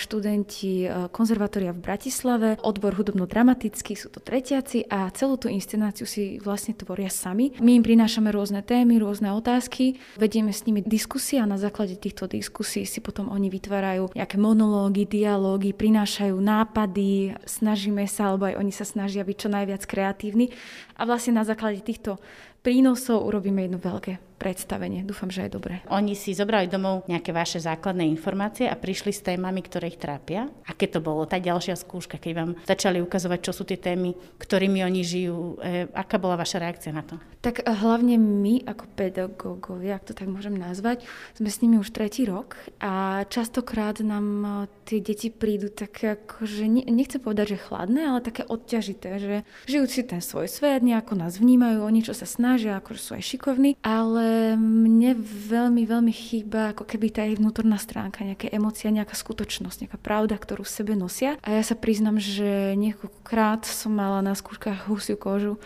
študenti 0.00 0.88
konzervatória 1.12 1.76
v 1.76 1.84
Bratislave, 1.84 2.56
odbor 2.64 2.96
hudobno-dramatický, 2.96 3.92
sú 3.92 4.08
to 4.08 4.24
tretiaci 4.24 4.88
a 4.88 5.12
celú 5.12 5.36
tú 5.36 5.52
inscenáciu 5.52 6.08
si 6.08 6.40
vlastne 6.40 6.72
tvoria 6.72 7.12
sami. 7.12 7.52
My 7.60 7.76
im 7.76 7.84
prinášame 7.84 8.32
rôzne 8.32 8.64
témy, 8.64 8.96
rôzne 9.04 9.36
otázky, 9.36 10.00
vedieme 10.16 10.48
s 10.48 10.64
nimi 10.64 10.80
diskusie 10.80 11.44
a 11.44 11.46
na 11.46 11.60
základe 11.60 12.00
týchto 12.00 12.24
diskusí 12.24 12.88
si 12.88 13.04
potom 13.04 13.28
oni 13.28 13.52
vytvárajú 13.52 14.16
nejaké 14.16 14.40
monológy, 14.40 15.04
dialógy, 15.04 15.76
prinášajú 15.76 16.32
nápady, 16.40 17.36
snažíme 17.44 18.08
sa, 18.08 18.32
alebo 18.32 18.48
aj 18.48 18.56
oni 18.56 18.72
sa 18.72 18.88
snažia 18.88 19.28
byť 19.28 19.36
čo 19.44 19.52
najviac 19.52 19.84
kreatívni 19.84 20.48
a 20.96 21.04
vlastne 21.04 21.36
na 21.36 21.44
základe 21.44 21.84
týchto 21.84 22.16
prínosov 22.64 23.28
urobíme 23.28 23.60
jedno 23.68 23.76
veľké 23.76 24.33
predstavenie. 24.34 25.06
Dúfam, 25.06 25.30
že 25.30 25.46
je 25.46 25.54
dobré. 25.54 25.80
Oni 25.88 26.18
si 26.18 26.34
zobrali 26.34 26.66
domov 26.66 27.06
nejaké 27.06 27.30
vaše 27.30 27.62
základné 27.62 28.04
informácie 28.10 28.66
a 28.66 28.74
prišli 28.76 29.14
s 29.14 29.24
témami, 29.24 29.62
ktoré 29.62 29.94
ich 29.94 30.02
trápia. 30.02 30.50
A 30.66 30.74
keď 30.74 30.98
to 30.98 31.00
bolo 31.00 31.22
tá 31.24 31.38
ďalšia 31.38 31.78
skúška, 31.78 32.18
keď 32.18 32.32
vám 32.34 32.50
začali 32.66 32.98
ukazovať, 32.98 33.38
čo 33.40 33.52
sú 33.54 33.62
tie 33.62 33.78
témy, 33.78 34.12
ktorými 34.36 34.82
oni 34.82 35.02
žijú, 35.06 35.56
e, 35.62 35.86
aká 35.94 36.18
bola 36.18 36.34
vaša 36.34 36.60
reakcia 36.60 36.90
na 36.90 37.06
to? 37.06 37.16
Tak 37.40 37.62
e, 37.62 37.70
hlavne 37.70 38.18
my 38.18 38.66
ako 38.66 38.84
pedagógovia, 38.98 39.96
ak 39.96 40.10
to 40.10 40.14
tak 40.18 40.26
môžem 40.26 40.58
nazvať, 40.58 41.06
sme 41.38 41.48
s 41.48 41.60
nimi 41.62 41.78
už 41.78 41.94
tretí 41.94 42.26
rok 42.26 42.58
a 42.82 43.24
častokrát 43.30 44.02
nám 44.02 44.26
e, 44.42 44.50
tie 44.84 44.98
deti 44.98 45.30
prídu 45.30 45.70
také 45.70 46.18
akože, 46.18 46.66
nechcem 46.90 47.22
povedať, 47.22 47.56
že 47.56 47.64
chladné, 47.64 48.02
ale 48.10 48.20
také 48.24 48.42
odťažité, 48.44 49.10
že 49.22 49.34
žijú 49.70 49.84
si 49.86 50.02
ten 50.02 50.20
svoj 50.20 50.50
svet, 50.50 50.82
nejako 50.82 51.14
nás 51.14 51.38
vnímajú, 51.38 51.84
o 51.84 51.90
niečo 51.94 52.16
sa 52.16 52.26
snažia, 52.26 52.80
akože 52.80 53.00
sú 53.00 53.10
aj 53.14 53.24
šikovní, 53.24 53.70
ale 53.84 54.23
mne 54.58 55.16
veľmi, 55.22 55.82
veľmi 55.86 56.12
chýba 56.14 56.72
ako 56.76 56.84
keby 56.84 57.06
tá 57.12 57.22
ich 57.24 57.38
vnútorná 57.38 57.76
stránka, 57.76 58.24
nejaké 58.26 58.50
emócia, 58.50 58.92
nejaká 58.92 59.14
skutočnosť, 59.16 59.86
nejaká 59.86 59.98
pravda, 60.00 60.36
ktorú 60.36 60.62
v 60.64 60.74
sebe 60.74 60.92
nosia. 60.98 61.36
A 61.44 61.56
ja 61.56 61.62
sa 61.62 61.76
priznam, 61.78 62.18
že 62.18 62.74
niekoľkokrát 62.78 63.64
som 63.68 63.94
mala 63.94 64.24
na 64.24 64.36
skúškach 64.36 64.86
husiu 64.90 65.16
kožu, 65.16 65.60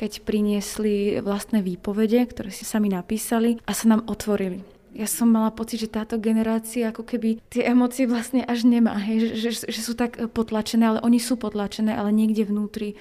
keď 0.00 0.24
priniesli 0.24 1.20
vlastné 1.20 1.60
výpovede, 1.60 2.24
ktoré 2.26 2.50
si 2.50 2.66
sami 2.66 2.90
napísali 2.90 3.58
a 3.64 3.72
sa 3.72 3.90
nám 3.90 4.06
otvorili 4.06 4.64
ja 4.94 5.10
som 5.10 5.26
mala 5.26 5.50
pocit, 5.50 5.82
že 5.82 5.90
táto 5.90 6.22
generácia 6.22 6.94
ako 6.94 7.02
keby 7.02 7.42
tie 7.50 7.66
emócie 7.66 8.06
vlastne 8.06 8.46
až 8.46 8.62
nemá, 8.62 8.94
hej, 9.02 9.34
že, 9.34 9.50
že, 9.50 9.50
že 9.66 9.80
sú 9.82 9.98
tak 9.98 10.16
potlačené, 10.30 10.86
ale 10.86 11.02
oni 11.02 11.18
sú 11.18 11.34
potlačené, 11.34 11.90
ale 11.90 12.14
niekde 12.14 12.46
vnútri 12.46 12.94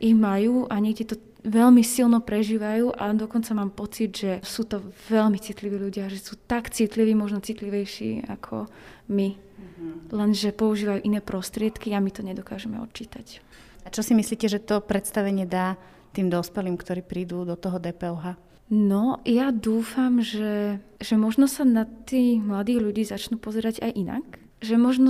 ich 0.00 0.16
majú 0.16 0.64
a 0.66 0.80
niekde 0.80 1.14
to 1.14 1.16
veľmi 1.44 1.80
silno 1.80 2.20
prežívajú 2.20 2.92
a 2.92 3.12
dokonca 3.16 3.56
mám 3.56 3.72
pocit, 3.72 4.12
že 4.12 4.32
sú 4.44 4.68
to 4.68 4.80
veľmi 5.08 5.40
citliví 5.40 5.76
ľudia, 5.76 6.12
že 6.12 6.20
sú 6.20 6.36
tak 6.44 6.68
citliví, 6.72 7.16
možno 7.16 7.40
citlivejší 7.40 8.28
ako 8.28 8.68
my. 9.12 9.28
Mm-hmm. 9.36 9.92
Lenže 10.12 10.56
používajú 10.56 11.00
iné 11.04 11.20
prostriedky 11.24 11.92
a 11.96 12.00
my 12.00 12.10
to 12.12 12.20
nedokážeme 12.24 12.76
odčítať. 12.80 13.40
A 13.84 13.88
čo 13.88 14.04
si 14.04 14.12
myslíte, 14.12 14.48
že 14.48 14.60
to 14.60 14.84
predstavenie 14.84 15.48
dá 15.48 15.80
tým 16.12 16.28
dospelým, 16.28 16.76
ktorí 16.76 17.00
prídu 17.00 17.48
do 17.48 17.56
toho 17.56 17.80
DPOH? 17.80 18.36
No, 18.70 19.18
ja 19.26 19.50
dúfam, 19.50 20.22
že, 20.22 20.78
že 21.02 21.14
možno 21.18 21.50
sa 21.50 21.66
na 21.66 21.88
tých 22.06 22.38
mladých 22.38 22.78
ľudí 22.78 23.02
začnú 23.02 23.40
pozerať 23.40 23.82
aj 23.82 23.92
inak. 23.98 24.24
Že 24.62 24.74
možno 24.78 25.08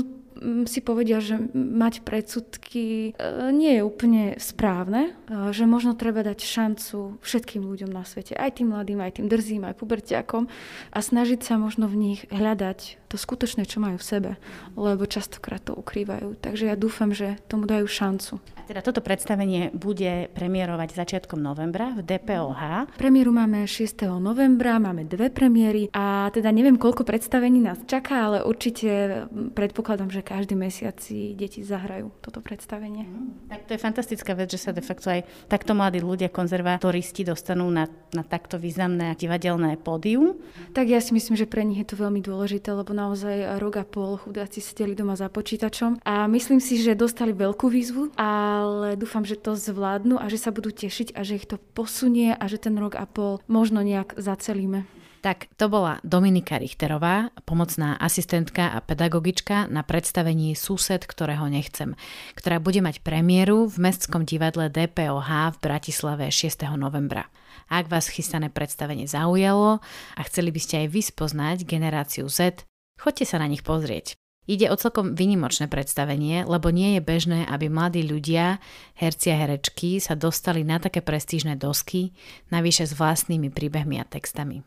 si 0.64 0.80
povedia, 0.80 1.18
že 1.18 1.36
mať 1.54 2.06
predsudky 2.06 3.12
e, 3.12 3.50
nie 3.50 3.80
je 3.80 3.82
úplne 3.82 4.22
správne, 4.38 5.12
e, 5.26 5.50
že 5.50 5.66
možno 5.66 5.98
treba 5.98 6.22
dať 6.22 6.38
šancu 6.40 7.18
všetkým 7.20 7.66
ľuďom 7.66 7.90
na 7.90 8.06
svete, 8.06 8.38
aj 8.38 8.60
tým 8.60 8.72
mladým, 8.72 9.00
aj 9.02 9.20
tým 9.20 9.26
drzým, 9.26 9.66
aj 9.66 9.78
pubertiakom 9.80 10.46
a 10.94 10.98
snažiť 10.98 11.40
sa 11.42 11.58
možno 11.58 11.90
v 11.90 11.96
nich 11.98 12.20
hľadať 12.30 12.99
to 13.10 13.18
skutočné, 13.18 13.66
čo 13.66 13.82
majú 13.82 13.98
v 13.98 14.06
sebe, 14.06 14.30
lebo 14.78 15.02
častokrát 15.02 15.58
to 15.58 15.74
ukrývajú. 15.74 16.38
Takže 16.38 16.70
ja 16.70 16.78
dúfam, 16.78 17.10
že 17.10 17.42
tomu 17.50 17.66
dajú 17.66 17.90
šancu. 17.90 18.38
A 18.54 18.62
teda 18.70 18.86
toto 18.86 19.02
predstavenie 19.02 19.74
bude 19.74 20.30
premiérovať 20.30 20.94
začiatkom 20.94 21.42
novembra 21.42 21.90
v 21.98 22.06
DPOH. 22.06 22.94
Premiéru 22.94 23.34
máme 23.34 23.66
6. 23.66 24.06
novembra, 24.22 24.78
máme 24.78 25.10
dve 25.10 25.26
premiéry 25.26 25.90
a 25.90 26.30
teda 26.30 26.54
neviem, 26.54 26.78
koľko 26.78 27.02
predstavení 27.02 27.58
nás 27.58 27.82
čaká, 27.90 28.30
ale 28.30 28.46
určite 28.46 29.26
predpokladám, 29.58 30.14
že 30.14 30.22
každý 30.22 30.54
mesiac 30.54 30.94
si 31.02 31.34
deti 31.34 31.66
zahrajú 31.66 32.14
toto 32.22 32.38
predstavenie. 32.38 33.10
Mm, 33.10 33.50
tak 33.50 33.66
to 33.66 33.74
je 33.74 33.80
fantastická 33.82 34.38
vec, 34.38 34.54
že 34.54 34.62
sa 34.62 34.70
de 34.70 34.86
facto 34.86 35.10
aj 35.10 35.26
takto 35.50 35.74
mladí 35.74 35.98
ľudia, 35.98 36.30
konzervatoristi 36.30 37.26
dostanú 37.26 37.66
na, 37.74 37.90
na 38.14 38.22
takto 38.22 38.54
významné 38.54 39.18
divadelné 39.18 39.82
pódium. 39.82 40.38
Tak 40.78 40.86
ja 40.86 41.02
si 41.02 41.10
myslím, 41.10 41.34
že 41.34 41.50
pre 41.50 41.66
nich 41.66 41.82
je 41.82 41.90
to 41.90 41.98
veľmi 41.98 42.22
dôležité, 42.22 42.70
lebo 42.70 42.99
naozaj 43.00 43.56
rok 43.56 43.80
a 43.80 43.84
pol 43.88 44.20
chudáci 44.20 44.60
sedeli 44.60 44.92
doma 44.92 45.16
za 45.16 45.32
počítačom 45.32 46.04
a 46.04 46.28
myslím 46.28 46.60
si, 46.60 46.76
že 46.76 46.92
dostali 46.92 47.32
veľkú 47.32 47.72
výzvu, 47.72 48.12
ale 48.20 49.00
dúfam, 49.00 49.24
že 49.24 49.40
to 49.40 49.56
zvládnu 49.56 50.20
a 50.20 50.28
že 50.28 50.36
sa 50.36 50.52
budú 50.52 50.68
tešiť 50.68 51.16
a 51.16 51.24
že 51.24 51.40
ich 51.40 51.48
to 51.48 51.56
posunie 51.56 52.36
a 52.36 52.44
že 52.44 52.60
ten 52.60 52.76
rok 52.76 53.00
a 53.00 53.08
pol 53.08 53.40
možno 53.48 53.80
nejak 53.80 54.20
zacelíme. 54.20 54.84
Tak 55.20 55.52
to 55.60 55.68
bola 55.68 56.00
Dominika 56.00 56.56
Richterová, 56.56 57.28
pomocná 57.44 57.92
asistentka 58.00 58.72
a 58.72 58.80
pedagogička 58.80 59.68
na 59.68 59.84
predstavení 59.84 60.56
Sused, 60.56 61.04
ktorého 61.04 61.44
nechcem, 61.44 61.92
ktorá 62.32 62.56
bude 62.56 62.80
mať 62.80 63.04
premiéru 63.04 63.68
v 63.68 63.76
Mestskom 63.84 64.24
divadle 64.24 64.72
DPOH 64.72 65.28
v 65.28 65.58
Bratislave 65.60 66.24
6. 66.32 66.64
novembra. 66.80 67.28
Ak 67.68 67.92
vás 67.92 68.08
chystané 68.08 68.48
predstavenie 68.48 69.04
zaujalo 69.04 69.84
a 70.16 70.20
chceli 70.24 70.56
by 70.56 70.60
ste 70.64 70.74
aj 70.82 70.88
vyspoznať 70.88 71.68
generáciu 71.68 72.24
Z, 72.32 72.64
Choďte 73.00 73.24
sa 73.24 73.40
na 73.40 73.48
nich 73.48 73.64
pozrieť. 73.64 74.20
Ide 74.44 74.68
o 74.68 74.76
celkom 74.76 75.16
vynimočné 75.16 75.72
predstavenie, 75.72 76.44
lebo 76.44 76.68
nie 76.68 76.98
je 76.98 77.00
bežné, 77.00 77.40
aby 77.48 77.72
mladí 77.72 78.04
ľudia, 78.04 78.60
herci 78.98 79.32
a 79.32 79.40
herečky 79.40 80.02
sa 80.04 80.18
dostali 80.18 80.66
na 80.66 80.76
také 80.76 81.00
prestížne 81.00 81.56
dosky, 81.56 82.12
navyše 82.52 82.84
s 82.84 82.92
vlastnými 82.92 83.48
príbehmi 83.48 83.96
a 83.96 84.04
textami. 84.04 84.60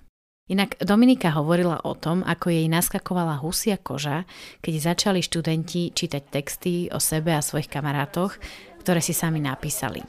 Inak 0.50 0.82
Dominika 0.82 1.32
hovorila 1.36 1.84
o 1.86 1.94
tom, 1.96 2.20
ako 2.26 2.52
jej 2.52 2.68
naskakovala 2.68 3.40
husia 3.40 3.80
koža, 3.80 4.28
keď 4.60 4.74
začali 4.92 5.24
študenti 5.24 5.94
čítať 5.94 6.24
texty 6.28 6.92
o 6.92 7.00
sebe 7.00 7.32
a 7.32 7.40
svojich 7.40 7.72
kamarátoch, 7.72 8.36
ktoré 8.84 9.00
si 9.00 9.16
sami 9.16 9.40
napísali. 9.40 10.04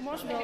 Môžeme 0.00 0.36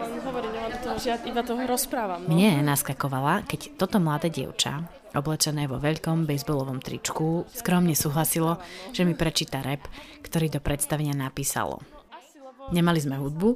že 0.99 1.15
ja 1.15 1.17
iba 1.23 1.43
to 1.45 1.55
rozprávam. 1.55 2.27
No? 2.27 2.35
Mne 2.35 2.65
naskakovala, 2.67 3.47
keď 3.47 3.79
toto 3.79 3.99
mladé 3.99 4.31
dievča 4.31 5.05
oblečené 5.15 5.71
vo 5.71 5.79
veľkom 5.79 6.27
bejsbolovom 6.27 6.83
tričku, 6.83 7.47
skromne 7.55 7.95
súhlasilo, 7.95 8.59
že 8.91 9.07
mi 9.07 9.15
prečíta 9.15 9.63
rap, 9.63 9.87
ktorý 10.27 10.51
do 10.51 10.59
predstavenia 10.59 11.15
napísalo. 11.15 11.81
Nemali 12.75 12.99
sme 12.99 13.21
hudbu, 13.21 13.55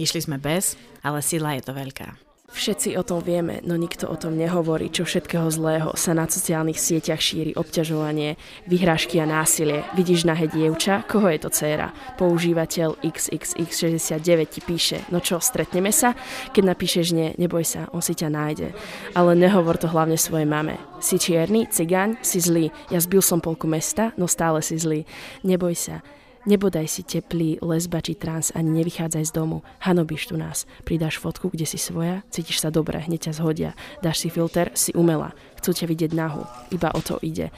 išli 0.00 0.24
sme 0.24 0.40
bez, 0.40 0.80
ale 1.04 1.20
sila 1.20 1.52
je 1.58 1.62
to 1.68 1.76
veľká. 1.76 2.23
Všetci 2.54 2.94
o 2.94 3.02
tom 3.02 3.18
vieme, 3.18 3.58
no 3.66 3.74
nikto 3.74 4.06
o 4.06 4.14
tom 4.14 4.38
nehovorí, 4.38 4.86
čo 4.86 5.02
všetkého 5.02 5.50
zlého 5.50 5.90
sa 5.98 6.14
na 6.14 6.30
sociálnych 6.30 6.78
sieťach 6.78 7.18
šíri 7.18 7.50
obťažovanie, 7.58 8.38
vyhrážky 8.70 9.18
a 9.18 9.26
násilie. 9.26 9.82
Vidíš 9.98 10.22
na 10.22 10.38
dievča? 10.38 11.02
Koho 11.10 11.26
je 11.34 11.42
to 11.42 11.50
dcéra? 11.50 11.90
Používateľ 12.14 13.02
XXX69 13.02 14.38
ti 14.46 14.60
píše, 14.62 15.02
no 15.10 15.18
čo, 15.18 15.42
stretneme 15.42 15.90
sa? 15.90 16.14
Keď 16.54 16.62
napíšeš 16.62 17.06
nie, 17.10 17.34
neboj 17.42 17.66
sa, 17.66 17.90
on 17.90 17.98
si 17.98 18.14
ťa 18.14 18.30
nájde. 18.30 18.70
Ale 19.18 19.34
nehovor 19.34 19.74
to 19.74 19.90
hlavne 19.90 20.14
svojej 20.14 20.46
mame. 20.46 20.78
Si 21.02 21.18
čierny, 21.18 21.66
cigaň, 21.74 22.22
si 22.22 22.38
zlý. 22.38 22.70
Ja 22.86 23.02
zbil 23.02 23.18
som 23.18 23.42
polku 23.42 23.66
mesta, 23.66 24.14
no 24.14 24.30
stále 24.30 24.62
si 24.62 24.78
zlý. 24.78 25.02
Neboj 25.42 25.74
sa, 25.74 26.06
Nebodaj 26.44 26.84
si 26.92 27.00
teplý, 27.00 27.56
lesba 27.64 28.04
či 28.04 28.12
trans, 28.12 28.52
ani 28.52 28.84
nevychádzaj 28.84 29.24
z 29.24 29.32
domu. 29.32 29.64
Hanobíš 29.80 30.28
tu 30.28 30.36
nás. 30.36 30.68
Pridáš 30.84 31.16
fotku, 31.16 31.48
kde 31.48 31.64
si 31.64 31.80
svoja, 31.80 32.20
cítiš 32.28 32.60
sa 32.60 32.68
dobre, 32.68 33.00
hneď 33.00 33.32
ťa 33.32 33.40
zhodia. 33.40 33.70
Dáš 34.04 34.20
si 34.20 34.28
filter, 34.28 34.68
si 34.76 34.92
umela. 34.92 35.32
Chcú 35.56 35.72
ťa 35.72 35.88
vidieť 35.88 36.12
nahu. 36.12 36.44
Iba 36.68 36.92
o 36.92 37.00
to 37.00 37.16
ide. 37.24 37.48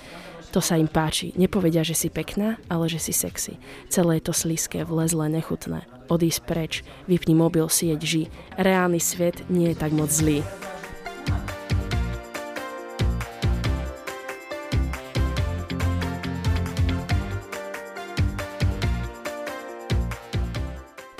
To 0.55 0.63
sa 0.63 0.79
im 0.79 0.87
páči. 0.87 1.35
Nepovedia, 1.35 1.83
že 1.83 1.99
si 1.99 2.15
pekná, 2.15 2.63
ale 2.71 2.87
že 2.87 3.03
si 3.03 3.11
sexy. 3.11 3.59
Celé 3.91 4.23
je 4.23 4.31
to 4.31 4.35
slízke, 4.39 4.87
vlezlé, 4.87 5.35
nechutné. 5.35 5.83
Odísť 6.07 6.41
preč, 6.47 6.73
vypni 7.11 7.35
mobil, 7.35 7.67
sieť, 7.67 7.99
ži. 8.07 8.31
Reálny 8.55 9.03
svet 9.03 9.43
nie 9.51 9.75
je 9.75 9.77
tak 9.83 9.91
moc 9.91 10.15
zlý. 10.15 10.47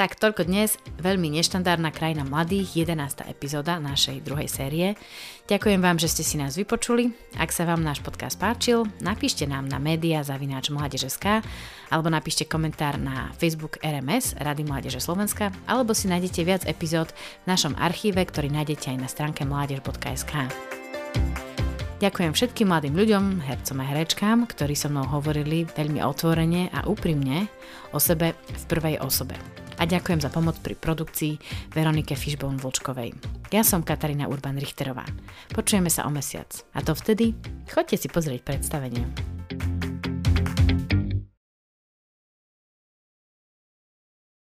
Tak 0.07 0.23
toľko 0.23 0.47
dnes, 0.47 0.79
veľmi 1.03 1.35
neštandardná 1.35 1.91
krajina 1.91 2.23
mladých, 2.23 2.87
11. 2.87 3.27
epizóda 3.27 3.83
našej 3.83 4.23
druhej 4.23 4.47
série. 4.47 4.95
Ďakujem 5.51 5.83
vám, 5.83 5.99
že 5.99 6.07
ste 6.07 6.23
si 6.23 6.39
nás 6.39 6.55
vypočuli. 6.55 7.11
Ak 7.35 7.51
sa 7.51 7.67
vám 7.67 7.83
náš 7.83 8.07
podcast 8.07 8.39
páčil, 8.39 8.87
napíšte 9.03 9.51
nám 9.51 9.67
na 9.67 9.83
média 9.83 10.23
zavináč 10.23 10.71
mládež.sk 10.71 11.43
alebo 11.91 12.07
napíšte 12.07 12.47
komentár 12.47 13.03
na 13.03 13.35
Facebook 13.35 13.83
RMS 13.83 14.39
Rady 14.39 14.63
Mládeže 14.63 15.03
Slovenska 15.03 15.51
alebo 15.67 15.91
si 15.91 16.07
nájdete 16.07 16.41
viac 16.47 16.63
epizód 16.71 17.11
v 17.43 17.51
našom 17.51 17.75
archíve, 17.75 18.23
ktorý 18.23 18.47
nájdete 18.55 18.95
aj 18.95 18.99
na 19.03 19.11
stránke 19.11 19.43
mládež.sk. 19.43 20.55
Ďakujem 21.99 22.31
všetkým 22.31 22.71
mladým 22.71 22.95
ľuďom, 22.95 23.43
hercom 23.43 23.83
a 23.83 23.85
herečkám, 23.91 24.47
ktorí 24.55 24.79
so 24.79 24.87
mnou 24.87 25.11
hovorili 25.11 25.67
veľmi 25.67 25.99
otvorene 25.99 26.71
a 26.71 26.87
úprimne 26.87 27.51
o 27.91 27.99
sebe 27.99 28.39
v 28.39 28.65
prvej 28.71 29.03
osobe. 29.03 29.66
A 29.77 29.85
ďakujem 29.85 30.25
za 30.25 30.33
pomoc 30.33 30.57
pri 30.65 30.73
produkcii 30.73 31.37
Veronike 31.77 32.17
Fishbone 32.17 32.57
Vlčkovej. 32.57 33.13
Ja 33.53 33.61
som 33.61 33.85
Katarína 33.85 34.27
Urban 34.27 34.57
Richterová. 34.57 35.05
Počujeme 35.53 35.93
sa 35.93 36.09
o 36.09 36.11
mesiac. 36.11 36.49
A 36.73 36.81
to 36.81 36.97
vtedy, 36.97 37.37
chodte 37.69 38.01
si 38.01 38.09
pozrieť 38.09 38.41
predstavenie. 38.41 39.36